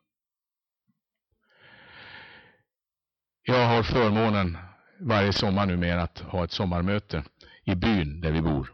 Jag 3.44 3.68
har 3.68 3.84
förmånen 3.84 4.58
varje 5.00 5.34
sommar 5.34 5.66
numera 5.66 6.02
att 6.02 6.20
ha 6.20 6.44
ett 6.44 6.52
sommarmöte 6.52 7.24
i 7.66 7.76
byn 7.76 8.22
där 8.22 8.32
vi 8.32 8.42
bor. 8.42 8.74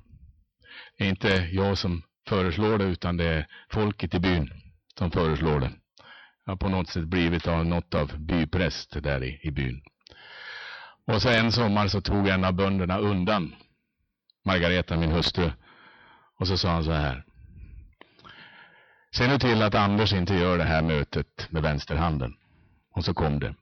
Det 0.98 1.06
är 1.06 1.10
inte 1.10 1.50
jag 1.52 1.78
som 1.78 2.04
föreslår 2.28 2.78
det 2.78 2.86
utan 2.86 3.18
det 3.18 3.26
är 3.26 3.48
folket 3.70 4.14
i 4.14 4.20
byn 4.20 4.50
som 4.98 5.12
föreslår 5.12 5.60
det. 5.60 5.72
Jag 6.46 6.52
har 6.52 6.58
på 6.58 6.70
något 6.70 6.90
sätt 6.90 7.04
blivit 7.04 7.48
av 7.48 7.66
något 7.66 7.94
av 7.94 8.20
bypräst 8.20 9.04
där 9.04 9.24
i, 9.24 9.40
i 9.44 9.52
byn. 9.52 9.82
Och 11.06 11.22
så 11.22 11.30
en 11.30 11.52
sommar 11.52 11.88
så 11.88 12.02
tog 12.02 12.28
en 12.28 12.44
av 12.44 12.54
bönderna 12.54 12.98
undan 12.98 13.56
Margareta, 14.46 14.98
min 14.98 15.12
hustru. 15.12 15.52
Och 16.40 16.48
så 16.48 16.58
sa 16.58 16.70
han 16.70 16.84
så 16.84 16.92
här. 16.92 17.24
Se 19.12 19.28
nu 19.28 19.40
till 19.40 19.62
att 19.62 19.76
Anders 19.76 20.14
inte 20.14 20.36
gör 20.36 20.58
det 20.58 20.64
här 20.64 20.82
mötet 20.82 21.48
med 21.50 21.64
vänsterhanden. 21.64 22.34
Och 22.96 23.06
så 23.06 23.14
kom 23.14 23.40
det. 23.40 23.56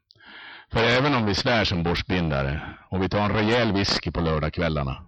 För 0.71 0.83
även 0.83 1.15
om 1.15 1.25
vi 1.25 1.35
svär 1.35 1.65
som 1.65 1.83
borstbindare 1.83 2.61
och 2.89 3.03
vi 3.03 3.09
tar 3.09 3.19
en 3.19 3.33
rejäl 3.33 3.73
whisky 3.73 4.11
på 4.11 4.21
lördagskvällarna 4.21 5.04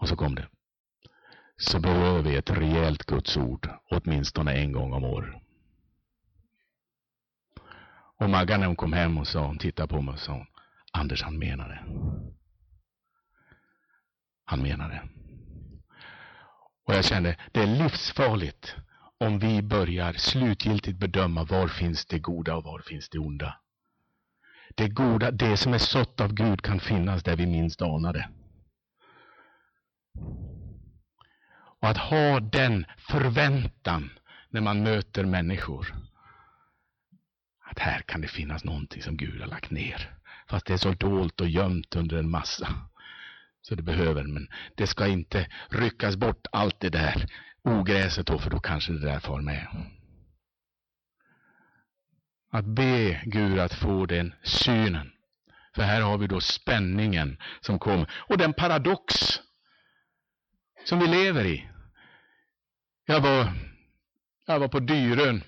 och 0.00 0.08
så 0.08 0.16
kom 0.16 0.34
det. 0.34 0.48
Så 1.56 1.80
behöver 1.80 2.22
vi 2.22 2.36
ett 2.36 2.50
rejält 2.50 3.04
Guds 3.04 3.36
ord 3.36 3.68
åtminstone 3.90 4.52
en 4.52 4.72
gång 4.72 4.92
om 4.92 5.04
året. 5.04 5.42
Och 8.16 8.30
Maggan 8.30 8.60
när 8.60 8.66
hon 8.66 8.76
kom 8.76 8.92
hem 8.92 9.18
och 9.18 9.28
sa, 9.28 9.46
hon 9.46 9.58
tittade 9.58 9.88
på 9.88 10.02
mig 10.02 10.12
och 10.12 10.20
sa, 10.20 10.46
Anders 10.92 11.22
han 11.22 11.38
menar 11.38 11.68
det. 11.68 11.80
Han 14.44 14.62
menar 14.62 14.88
det. 14.88 15.02
Och 16.84 16.94
jag 16.94 17.04
kände, 17.04 17.36
det 17.52 17.62
är 17.62 17.66
livsfarligt 17.66 18.76
om 19.18 19.38
vi 19.38 19.62
börjar 19.62 20.12
slutgiltigt 20.12 20.98
bedöma 20.98 21.44
var 21.44 21.68
finns 21.68 22.06
det 22.06 22.18
goda 22.18 22.56
och 22.56 22.64
var 22.64 22.78
finns 22.78 23.08
det 23.08 23.18
onda. 23.18 23.60
Det 24.74 24.88
goda, 24.88 25.30
det 25.30 25.56
som 25.56 25.74
är 25.74 25.78
sått 25.78 26.20
av 26.20 26.32
Gud 26.32 26.62
kan 26.62 26.80
finnas 26.80 27.22
där 27.22 27.36
vi 27.36 27.46
minst 27.46 27.82
anar 27.82 28.12
det. 28.12 28.28
Och 31.80 31.88
att 31.88 31.98
ha 31.98 32.40
den 32.40 32.86
förväntan 32.96 34.10
när 34.50 34.60
man 34.60 34.82
möter 34.82 35.24
människor. 35.24 35.94
Att 37.70 37.78
här 37.78 38.00
kan 38.00 38.20
det 38.20 38.28
finnas 38.28 38.64
någonting 38.64 39.02
som 39.02 39.16
Gud 39.16 39.40
har 39.40 39.46
lagt 39.46 39.70
ner. 39.70 40.14
Fast 40.48 40.66
det 40.66 40.72
är 40.72 40.76
så 40.76 40.92
dolt 40.92 41.40
och 41.40 41.48
gömt 41.48 41.96
under 41.96 42.16
en 42.16 42.30
massa. 42.30 42.68
Så 43.62 43.74
det 43.74 43.82
behöver, 43.82 44.24
men 44.24 44.48
det 44.74 44.86
ska 44.86 45.06
inte 45.06 45.46
ryckas 45.68 46.16
bort 46.16 46.46
allt 46.52 46.80
det 46.80 46.90
där 46.90 47.26
ogräset 47.62 48.26
då, 48.26 48.38
för 48.38 48.50
då 48.50 48.60
kanske 48.60 48.92
det 48.92 49.06
där 49.06 49.20
far 49.20 49.40
med. 49.40 49.66
Att 52.50 52.64
be 52.64 53.22
Gud 53.24 53.58
att 53.58 53.74
få 53.74 54.06
den 54.06 54.34
synen. 54.42 55.12
För 55.74 55.82
här 55.82 56.02
har 56.02 56.18
vi 56.18 56.26
då 56.26 56.40
spänningen 56.40 57.38
som 57.60 57.78
kommer. 57.78 58.10
Och 58.12 58.38
den 58.38 58.52
paradox 58.52 59.14
som 60.88 60.98
vi 60.98 61.06
lever 61.06 61.44
i. 61.44 61.68
Jag 63.04 63.20
var, 63.20 63.52
jag 64.46 64.60
var 64.60 64.68
på 64.68 64.80
Dyrön 64.80 65.42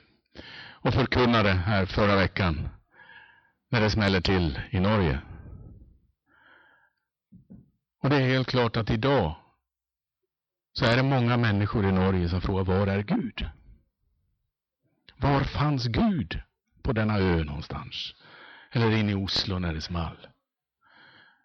och 0.72 0.94
förkunnade 0.94 1.52
här 1.52 1.86
förra 1.86 2.16
veckan 2.16 2.68
när 3.68 3.80
det 3.80 3.90
smäller 3.90 4.20
till 4.20 4.60
i 4.70 4.80
Norge. 4.80 5.20
Och 8.02 8.10
det 8.10 8.16
är 8.16 8.28
helt 8.28 8.48
klart 8.48 8.76
att 8.76 8.90
idag 8.90 9.36
så 10.72 10.84
är 10.84 10.96
det 10.96 11.02
många 11.02 11.36
människor 11.36 11.88
i 11.88 11.92
Norge 11.92 12.28
som 12.28 12.40
frågar 12.40 12.64
var 12.64 12.86
är 12.86 13.02
Gud? 13.02 13.50
Var 15.16 15.40
fanns 15.40 15.86
Gud 15.86 16.42
på 16.82 16.92
denna 16.92 17.18
ö 17.18 17.44
någonstans? 17.44 18.14
Eller 18.72 18.90
inne 18.90 19.12
i 19.12 19.14
Oslo 19.14 19.58
när 19.58 19.74
det 19.74 19.80
small? 19.80 20.29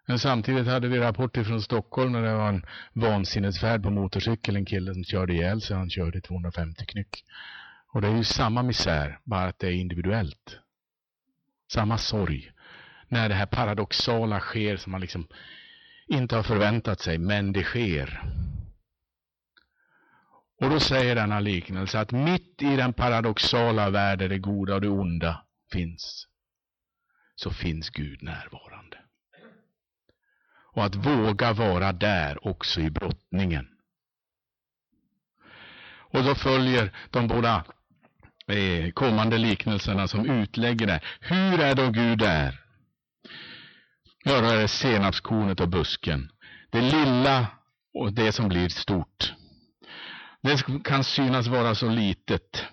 Men 0.06 0.18
samtidigt 0.18 0.66
hade 0.66 0.88
vi 0.88 0.98
rapporter 0.98 1.44
från 1.44 1.62
Stockholm 1.62 2.12
när 2.12 2.22
det 2.22 2.34
var 2.34 2.48
en 2.48 2.66
vansinnesfärd 2.92 3.82
på 3.82 3.90
motorcykel. 3.90 4.56
En 4.56 4.64
kille 4.64 4.94
som 4.94 5.04
körde 5.04 5.34
ihjäl 5.34 5.60
sig. 5.60 5.76
Han 5.76 5.90
körde 5.90 6.20
250 6.20 6.86
knyck. 6.86 7.24
Och 7.92 8.00
det 8.00 8.08
är 8.08 8.16
ju 8.16 8.24
samma 8.24 8.62
misär, 8.62 9.18
bara 9.24 9.44
att 9.44 9.58
det 9.58 9.66
är 9.66 9.72
individuellt. 9.72 10.58
Samma 11.72 11.98
sorg. 11.98 12.52
När 13.08 13.28
det 13.28 13.34
här 13.34 13.46
paradoxala 13.46 14.40
sker 14.40 14.76
som 14.76 14.92
man 14.92 15.00
liksom 15.00 15.26
inte 16.06 16.36
har 16.36 16.42
förväntat 16.42 17.00
sig, 17.00 17.18
men 17.18 17.52
det 17.52 17.62
sker. 17.62 18.22
Och 20.60 20.70
då 20.70 20.80
säger 20.80 21.14
denna 21.14 21.40
liknelse 21.40 22.00
att 22.00 22.12
mitt 22.12 22.62
i 22.62 22.76
den 22.76 22.92
paradoxala 22.92 23.90
värld 23.90 24.18
där 24.18 24.28
det 24.28 24.38
goda 24.38 24.74
och 24.74 24.80
det 24.80 24.88
onda 24.88 25.44
finns, 25.72 26.26
så 27.34 27.50
finns 27.50 27.90
Gud 27.90 28.22
närvarande 28.22 29.05
och 30.76 30.84
att 30.84 30.94
våga 30.94 31.52
vara 31.52 31.92
där 31.92 32.46
också 32.46 32.80
i 32.80 32.90
brottningen. 32.90 33.68
Och 36.12 36.24
då 36.24 36.34
följer 36.34 36.92
de 37.10 37.28
båda 37.28 37.64
eh, 38.46 38.90
kommande 38.90 39.38
liknelserna 39.38 40.08
som 40.08 40.30
utlägger 40.30 40.86
det. 40.86 41.00
Hur 41.20 41.60
är 41.60 41.74
då 41.74 41.90
Gud 41.90 42.18
där? 42.18 42.60
Ja, 44.24 44.40
då 44.40 44.46
är 44.46 44.56
det 44.56 44.68
senapskornet 44.68 45.60
och 45.60 45.68
busken. 45.68 46.30
Det 46.70 46.80
lilla 46.80 47.46
och 47.94 48.12
det 48.12 48.32
som 48.32 48.48
blir 48.48 48.68
stort. 48.68 49.34
Det 50.42 50.82
kan 50.84 51.04
synas 51.04 51.46
vara 51.46 51.74
så 51.74 51.88
litet, 51.88 52.64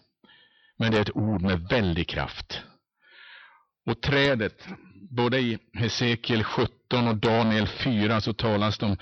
men 0.77 0.91
det 0.91 0.97
är 0.97 1.01
ett 1.01 1.15
ord 1.15 1.41
med 1.41 1.67
väldig 1.69 2.09
kraft. 2.09 2.61
Och 3.85 4.01
trädet, 4.01 4.67
både 5.15 5.39
i 5.39 5.57
Hesekiel 5.73 6.43
17 6.43 7.07
och 7.07 7.17
Daniel 7.17 7.67
4 7.67 8.21
så 8.21 8.33
talas 8.33 8.77
det 8.77 8.85
om, 8.85 8.97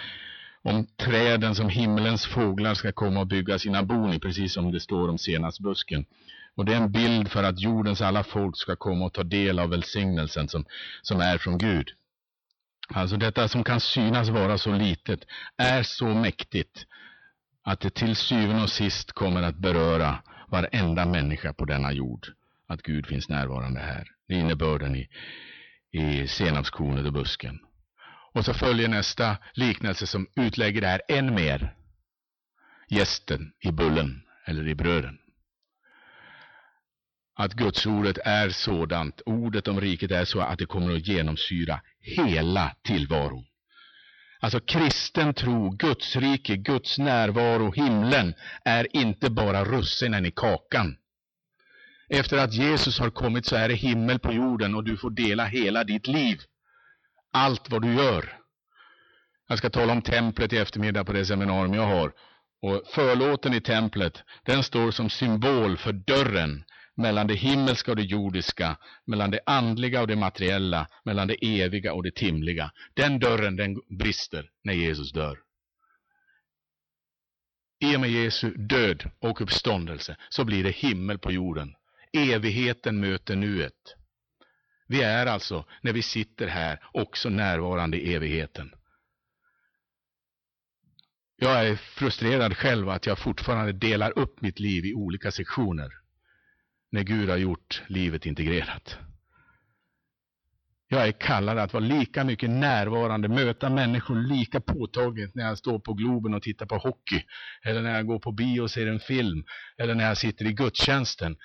om 0.61 0.87
träden 0.97 1.55
som 1.55 1.69
himlens 1.69 2.25
fåglar 2.25 2.73
ska 2.73 2.91
komma 2.91 3.19
och 3.19 3.27
bygga 3.27 3.59
sina 3.59 3.83
bon 3.83 4.13
i, 4.13 4.19
precis 4.19 4.53
som 4.53 4.71
det 4.71 4.79
står 4.79 5.09
om 5.09 5.17
senapsbusken. 5.17 6.05
Och 6.55 6.65
det 6.65 6.73
är 6.73 6.77
en 6.77 6.91
bild 6.91 7.31
för 7.31 7.43
att 7.43 7.59
jordens 7.59 8.01
alla 8.01 8.23
folk 8.23 8.57
ska 8.57 8.75
komma 8.75 9.05
och 9.05 9.13
ta 9.13 9.23
del 9.23 9.59
av 9.59 9.69
välsignelsen 9.69 10.47
som, 10.47 10.65
som 11.01 11.19
är 11.19 11.37
från 11.37 11.57
Gud. 11.57 11.89
Alltså 12.93 13.17
detta 13.17 13.47
som 13.47 13.63
kan 13.63 13.79
synas 13.79 14.29
vara 14.29 14.57
så 14.57 14.71
litet 14.71 15.19
är 15.57 15.83
så 15.83 16.05
mäktigt 16.05 16.85
att 17.63 17.79
det 17.79 17.89
till 17.89 18.15
syvende 18.15 18.63
och 18.63 18.69
sist 18.69 19.11
kommer 19.11 19.43
att 19.43 19.57
beröra 19.57 20.17
varenda 20.47 21.05
människa 21.05 21.53
på 21.53 21.65
denna 21.65 21.91
jord. 21.91 22.27
Att 22.67 22.81
Gud 22.81 23.05
finns 23.05 23.29
närvarande 23.29 23.79
här. 23.79 24.07
Det 24.27 24.33
är 24.33 24.39
innebörden 24.39 24.95
i, 24.95 25.07
i 25.91 26.27
senapskornet 26.27 27.05
och 27.05 27.13
busken. 27.13 27.59
Och 28.33 28.45
så 28.45 28.53
följer 28.53 28.87
nästa 28.87 29.37
liknelse 29.53 30.07
som 30.07 30.27
utlägger 30.35 30.81
det 30.81 30.87
här 30.87 31.01
än 31.07 31.35
mer. 31.35 31.75
Gästen 32.87 33.53
i 33.59 33.71
bullen 33.71 34.21
eller 34.45 34.67
i 34.67 34.75
bröden 34.75 35.17
att 37.43 37.53
Guds 37.53 37.85
ordet 37.85 38.17
är 38.25 38.49
sådant, 38.49 39.21
ordet 39.25 39.67
om 39.67 39.81
riket 39.81 40.11
är 40.11 40.25
så 40.25 40.39
att 40.39 40.59
det 40.59 40.65
kommer 40.65 40.95
att 40.95 41.07
genomsyra 41.07 41.81
hela 41.99 42.75
tillvaron. 42.83 43.45
Alltså 44.39 44.59
kristen 44.59 45.33
tro, 45.33 45.69
Guds 45.69 46.15
rike, 46.15 46.55
Guds 46.57 46.97
närvaro, 46.97 47.71
himlen 47.71 48.33
är 48.65 48.95
inte 48.95 49.29
bara 49.29 49.65
russinen 49.65 50.25
i 50.25 50.31
kakan. 50.31 50.95
Efter 52.13 52.37
att 52.37 52.53
Jesus 52.53 52.99
har 52.99 53.09
kommit 53.09 53.45
så 53.45 53.55
är 53.55 53.69
det 53.69 53.75
himmel 53.75 54.19
på 54.19 54.33
jorden 54.33 54.75
och 54.75 54.83
du 54.83 54.97
får 54.97 55.09
dela 55.09 55.45
hela 55.45 55.83
ditt 55.83 56.07
liv. 56.07 56.41
Allt 57.33 57.69
vad 57.69 57.81
du 57.81 57.93
gör. 57.93 58.37
Jag 59.47 59.57
ska 59.57 59.69
tala 59.69 59.93
om 59.93 60.01
templet 60.01 60.53
i 60.53 60.57
eftermiddag 60.57 61.03
på 61.03 61.13
det 61.13 61.25
seminarium 61.25 61.73
jag 61.73 61.87
har. 61.87 62.13
Och 62.61 62.83
förlåten 62.87 63.53
i 63.53 63.61
templet, 63.61 64.23
den 64.43 64.63
står 64.63 64.91
som 64.91 65.09
symbol 65.09 65.77
för 65.77 65.93
dörren 65.93 66.63
mellan 66.97 67.27
det 67.27 67.33
himmelska 67.33 67.91
och 67.91 67.97
det 67.97 68.03
jordiska, 68.03 68.77
mellan 69.05 69.31
det 69.31 69.39
andliga 69.45 70.01
och 70.01 70.07
det 70.07 70.15
materiella, 70.15 70.87
mellan 71.05 71.27
det 71.27 71.61
eviga 71.61 71.93
och 71.93 72.03
det 72.03 72.15
timliga. 72.15 72.71
Den 72.93 73.19
dörren 73.19 73.55
den 73.55 73.81
brister 73.99 74.49
när 74.63 74.73
Jesus 74.73 75.11
dör. 75.11 75.37
I 77.79 77.95
och 77.95 77.99
med 77.99 78.09
Jesu 78.09 78.53
död 78.53 79.09
och 79.19 79.41
uppståndelse 79.41 80.17
så 80.29 80.43
blir 80.43 80.63
det 80.63 80.71
himmel 80.75 81.19
på 81.19 81.31
jorden. 81.31 81.75
Evigheten 82.13 82.99
möter 82.99 83.35
nuet. 83.35 83.95
Vi 84.87 85.01
är 85.01 85.25
alltså, 85.25 85.65
när 85.81 85.93
vi 85.93 86.01
sitter 86.01 86.47
här, 86.47 86.79
också 86.93 87.29
närvarande 87.29 87.97
i 87.97 88.13
evigheten. 88.13 88.71
Jag 91.35 91.67
är 91.67 91.75
frustrerad 91.75 92.57
själv 92.57 92.89
att 92.89 93.05
jag 93.05 93.19
fortfarande 93.19 93.73
delar 93.73 94.19
upp 94.19 94.41
mitt 94.41 94.59
liv 94.59 94.85
i 94.85 94.93
olika 94.93 95.31
sektioner 95.31 95.89
när 96.91 97.03
Gud 97.03 97.29
har 97.29 97.37
gjort 97.37 97.83
livet 97.87 98.25
integrerat. 98.25 98.97
Jag 100.87 101.07
är 101.07 101.11
kallad 101.11 101.57
att 101.57 101.73
vara 101.73 101.83
lika 101.83 102.23
mycket 102.23 102.49
närvarande, 102.49 103.27
möta 103.27 103.69
människor 103.69 104.15
lika 104.15 104.61
påtagligt 104.61 105.35
när 105.35 105.43
jag 105.43 105.57
står 105.57 105.79
på 105.79 105.93
Globen 105.93 106.33
och 106.33 106.41
tittar 106.41 106.65
på 106.65 106.77
hockey, 106.77 107.23
eller 107.63 107.81
när 107.81 107.95
jag 107.95 108.07
går 108.07 108.19
på 108.19 108.31
bio 108.31 108.61
och 108.61 108.71
ser 108.71 108.87
en 108.87 108.99
film, 108.99 109.43
eller 109.77 109.95
när 109.95 110.07
jag 110.07 110.17
sitter 110.17 110.45
i 110.45 110.53
gudstjänsten. 110.53 111.37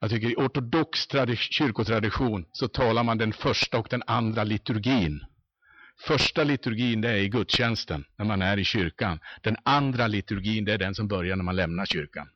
Jag 0.00 0.10
tycker 0.10 0.30
i 0.30 0.34
ortodox 0.36 1.08
kyrkotradition 1.36 2.46
så 2.52 2.68
talar 2.68 3.04
man 3.04 3.18
den 3.18 3.32
första 3.32 3.78
och 3.78 3.86
den 3.90 4.02
andra 4.06 4.44
liturgin. 4.44 5.24
Första 6.06 6.44
liturgin 6.44 7.00
det 7.00 7.10
är 7.10 7.16
i 7.16 7.28
gudstjänsten, 7.28 8.04
när 8.18 8.24
man 8.24 8.42
är 8.42 8.58
i 8.58 8.64
kyrkan. 8.64 9.20
Den 9.42 9.56
andra 9.62 10.06
liturgin 10.06 10.64
det 10.64 10.72
är 10.72 10.78
den 10.78 10.94
som 10.94 11.08
börjar 11.08 11.36
när 11.36 11.44
man 11.44 11.56
lämnar 11.56 11.86
kyrkan. 11.86 12.28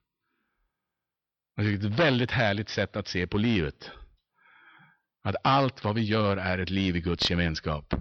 Jag 1.56 1.66
tycker 1.66 1.78
Det 1.78 1.86
är 1.86 1.90
ett 1.90 1.98
väldigt 1.98 2.30
härligt 2.30 2.68
sätt 2.68 2.96
att 2.96 3.08
se 3.08 3.26
på 3.26 3.38
livet. 3.38 3.90
Att 5.22 5.36
allt 5.44 5.84
vad 5.84 5.94
vi 5.94 6.02
gör 6.02 6.36
är 6.36 6.58
ett 6.58 6.70
liv 6.70 6.96
i 6.96 7.00
Guds 7.00 7.30
gemenskap. 7.30 7.94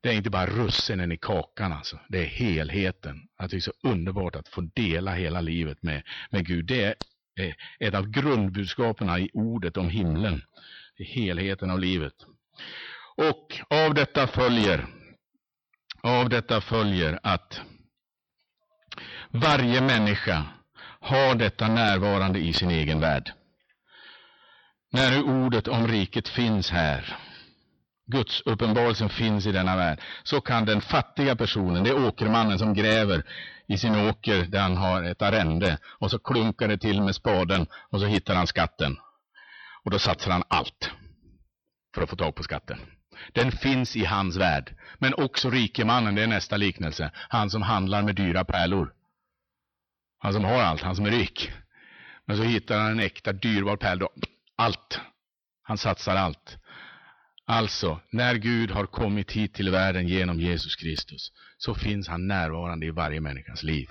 Det 0.00 0.08
är 0.08 0.12
inte 0.12 0.30
bara 0.30 0.46
russinen 0.46 1.12
i 1.12 1.16
kakan 1.16 1.72
alltså. 1.72 1.98
Det 2.08 2.18
är 2.18 2.26
helheten. 2.26 3.28
Att 3.36 3.50
det 3.50 3.56
är 3.56 3.60
så 3.60 3.72
underbart 3.82 4.36
att 4.36 4.48
få 4.48 4.60
dela 4.60 5.14
hela 5.14 5.40
livet 5.40 5.82
med, 5.82 6.02
med 6.30 6.46
Gud. 6.46 6.66
Det 6.66 6.84
är 6.84 6.94
Eh, 7.36 7.54
ett 7.78 7.94
av 7.94 8.10
grundbudskapen 8.10 9.18
i 9.18 9.30
ordet 9.32 9.76
om 9.76 9.88
himlen. 9.88 10.42
Helheten 10.98 11.70
av 11.70 11.80
livet. 11.80 12.14
Och 13.16 13.60
av 13.70 13.94
detta 13.94 14.26
följer, 14.26 14.86
av 16.02 16.28
detta 16.28 16.60
följer 16.60 17.18
att 17.22 17.60
varje 19.30 19.80
människa 19.80 20.44
har 21.00 21.34
detta 21.34 21.68
närvarande 21.68 22.38
i 22.38 22.52
sin 22.52 22.70
egen 22.70 23.00
värld. 23.00 23.32
När 24.92 25.10
nu 25.10 25.22
ordet 25.22 25.68
om 25.68 25.88
riket 25.88 26.28
finns 26.28 26.70
här, 26.70 27.16
Guds 28.06 28.40
uppenbarelsen 28.40 29.08
finns 29.08 29.46
i 29.46 29.52
denna 29.52 29.76
värld, 29.76 30.00
så 30.22 30.40
kan 30.40 30.64
den 30.64 30.80
fattiga 30.80 31.36
personen, 31.36 31.84
det 31.84 31.90
är 31.90 32.06
åkermannen 32.06 32.58
som 32.58 32.74
gräver 32.74 33.22
i 33.68 33.78
sin 33.78 33.94
åker 34.08 34.44
där 34.44 34.60
han 34.60 34.76
har 34.76 35.02
ett 35.02 35.22
arrende, 35.22 35.78
och 35.98 36.10
så 36.10 36.18
klunkar 36.18 36.68
det 36.68 36.78
till 36.78 37.02
med 37.02 37.14
spaden 37.14 37.66
och 37.90 38.00
så 38.00 38.06
hittar 38.06 38.34
han 38.34 38.46
skatten. 38.46 38.96
Och 39.84 39.90
då 39.90 39.98
satsar 39.98 40.30
han 40.30 40.42
allt 40.48 40.90
för 41.94 42.02
att 42.02 42.10
få 42.10 42.16
tag 42.16 42.34
på 42.34 42.42
skatten. 42.42 42.78
Den 43.32 43.52
finns 43.52 43.96
i 43.96 44.04
hans 44.04 44.36
värld. 44.36 44.76
Men 44.98 45.14
också 45.14 45.50
rikemannen, 45.50 46.14
det 46.14 46.22
är 46.22 46.26
nästa 46.26 46.56
liknelse, 46.56 47.10
han 47.28 47.50
som 47.50 47.62
handlar 47.62 48.02
med 48.02 48.14
dyra 48.14 48.44
pärlor. 48.44 48.92
Han 50.18 50.32
som 50.32 50.44
har 50.44 50.62
allt, 50.62 50.82
han 50.82 50.96
som 50.96 51.06
är 51.06 51.10
rik. 51.10 51.52
Men 52.26 52.36
så 52.36 52.42
hittar 52.42 52.78
han 52.78 52.90
en 52.90 53.00
äkta 53.00 53.32
dyrbar 53.32 53.76
pärl. 53.76 54.02
Allt. 54.56 55.00
Han 55.62 55.78
satsar 55.78 56.16
allt. 56.16 56.58
Alltså, 57.46 58.00
när 58.10 58.34
Gud 58.34 58.70
har 58.70 58.86
kommit 58.86 59.32
hit 59.32 59.54
till 59.54 59.70
världen 59.70 60.08
genom 60.08 60.40
Jesus 60.40 60.76
Kristus, 60.76 61.32
så 61.58 61.74
finns 61.74 62.08
han 62.08 62.26
närvarande 62.26 62.86
i 62.86 62.90
varje 62.90 63.20
människas 63.20 63.62
liv. 63.62 63.90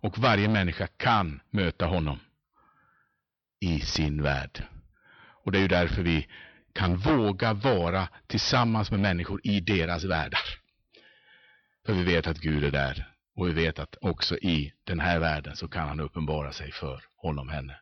Och 0.00 0.18
varje 0.18 0.48
människa 0.48 0.86
kan 0.86 1.40
möta 1.50 1.86
honom 1.86 2.18
i 3.60 3.80
sin 3.80 4.22
värld. 4.22 4.62
Och 5.44 5.52
det 5.52 5.58
är 5.58 5.62
ju 5.62 5.68
därför 5.68 6.02
vi 6.02 6.28
kan 6.72 6.96
våga 6.96 7.52
vara 7.52 8.08
tillsammans 8.26 8.90
med 8.90 9.00
människor 9.00 9.40
i 9.44 9.60
deras 9.60 10.04
världar. 10.04 10.40
För 11.86 11.92
vi 11.92 12.04
vet 12.04 12.26
att 12.26 12.38
Gud 12.38 12.64
är 12.64 12.70
där 12.70 13.14
och 13.36 13.48
vi 13.48 13.52
vet 13.52 13.78
att 13.78 13.96
också 14.00 14.36
i 14.36 14.72
den 14.84 15.00
här 15.00 15.18
världen 15.18 15.56
så 15.56 15.68
kan 15.68 15.88
han 15.88 16.00
uppenbara 16.00 16.52
sig 16.52 16.72
för 16.72 17.04
honom, 17.16 17.48
henne. 17.48 17.80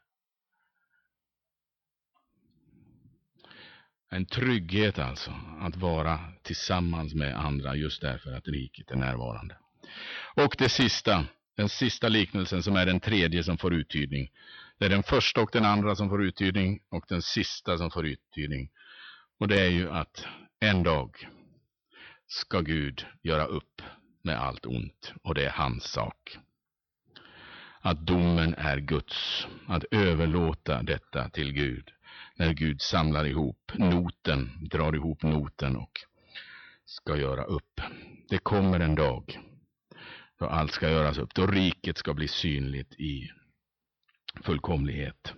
En 4.13 4.27
trygghet 4.27 4.99
alltså, 4.99 5.33
att 5.61 5.77
vara 5.77 6.21
tillsammans 6.43 7.15
med 7.15 7.39
andra 7.39 7.77
just 7.77 8.01
därför 8.01 8.33
att 8.33 8.49
riket 8.49 8.91
är 8.91 8.97
närvarande. 8.97 9.57
Och 10.35 10.55
det 10.59 10.69
sista, 10.69 11.25
den 11.57 11.69
sista 11.69 12.09
liknelsen 12.09 12.63
som 12.63 12.77
är 12.77 12.87
den 12.87 13.01
tredje 13.01 13.45
som 13.45 13.59
får 13.59 13.75
uttydning. 13.75 14.31
Det 14.79 14.85
är 14.85 14.91
den 14.91 15.03
första 15.03 15.41
och 15.41 15.51
den 15.53 15.65
andra 15.65 15.97
som 15.97 16.09
får 16.09 16.25
uttydning 16.25 16.81
och 16.89 17.05
den 17.09 17.23
sista 17.23 17.79
som 17.79 17.91
får 17.91 18.07
uttydning. 18.07 18.71
Och 19.39 19.49
det 19.49 19.61
är 19.61 19.71
ju 19.71 19.91
att 19.91 20.27
en 20.61 20.83
dag 20.83 21.29
ska 22.27 22.61
Gud 22.61 23.07
göra 23.23 23.45
upp 23.45 23.83
med 24.23 24.39
allt 24.39 24.67
ont 24.67 25.13
och 25.23 25.35
det 25.35 25.45
är 25.45 25.51
hans 25.51 25.85
sak. 25.85 26.39
Att 27.81 28.07
domen 28.07 28.55
är 28.55 28.79
Guds, 28.79 29.47
att 29.69 29.85
överlåta 29.91 30.83
detta 30.83 31.29
till 31.29 31.53
Gud. 31.53 31.91
När 32.37 32.53
Gud 32.53 32.81
samlar 32.81 33.25
ihop 33.25 33.73
noten, 33.75 34.51
drar 34.71 34.95
ihop 34.95 35.23
noten 35.23 35.77
och 35.77 35.93
ska 36.85 37.17
göra 37.17 37.45
upp. 37.45 37.81
Det 38.29 38.39
kommer 38.39 38.81
en 38.81 38.95
dag 38.95 39.39
då 40.39 40.47
allt 40.47 40.73
ska 40.73 40.91
göras 40.91 41.19
upp, 41.19 41.35
då 41.35 41.47
riket 41.47 41.99
ska 41.99 42.15
bli 42.15 42.29
synligt 42.29 42.95
i 43.01 43.31
fullkomlighet. 44.45 45.33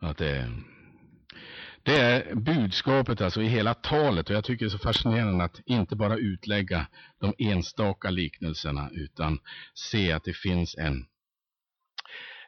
Att 0.00 0.18
det, 0.18 0.50
Det 1.82 1.96
är 1.96 2.34
budskapet 2.34 3.20
alltså 3.20 3.42
i 3.42 3.46
hela 3.46 3.74
talet 3.74 4.30
och 4.30 4.36
jag 4.36 4.44
tycker 4.44 4.64
det 4.64 4.68
är 4.68 4.78
så 4.78 4.78
fascinerande 4.78 5.44
att 5.44 5.60
inte 5.66 5.96
bara 5.96 6.16
utlägga 6.16 6.86
de 7.18 7.34
enstaka 7.38 8.10
liknelserna 8.10 8.90
utan 8.92 9.38
se 9.74 10.12
att 10.12 10.24
det 10.24 10.36
finns 10.36 10.74
en, 10.78 11.06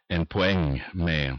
en 0.08 0.26
poäng 0.26 0.84
med 0.92 1.38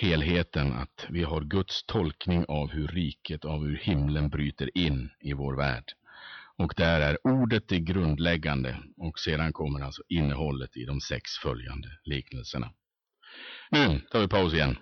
helheten, 0.00 0.72
att 0.72 1.06
vi 1.08 1.22
har 1.22 1.40
Guds 1.40 1.82
tolkning 1.86 2.44
av 2.48 2.70
hur 2.70 2.88
riket, 2.88 3.44
av 3.44 3.64
hur 3.64 3.76
himlen 3.76 4.28
bryter 4.28 4.78
in 4.78 5.10
i 5.20 5.32
vår 5.32 5.56
värld. 5.56 5.84
Och 6.56 6.74
där 6.76 7.00
är 7.00 7.18
ordet 7.26 7.68
det 7.68 7.80
grundläggande 7.80 8.76
och 8.96 9.18
sedan 9.18 9.52
kommer 9.52 9.80
alltså 9.80 10.02
innehållet 10.08 10.76
i 10.76 10.84
de 10.84 11.00
sex 11.00 11.30
följande 11.42 11.88
liknelserna. 12.04 12.70
Nu 13.70 14.00
tar 14.10 14.20
vi 14.20 14.28
paus 14.28 14.54
igen. 14.54 14.76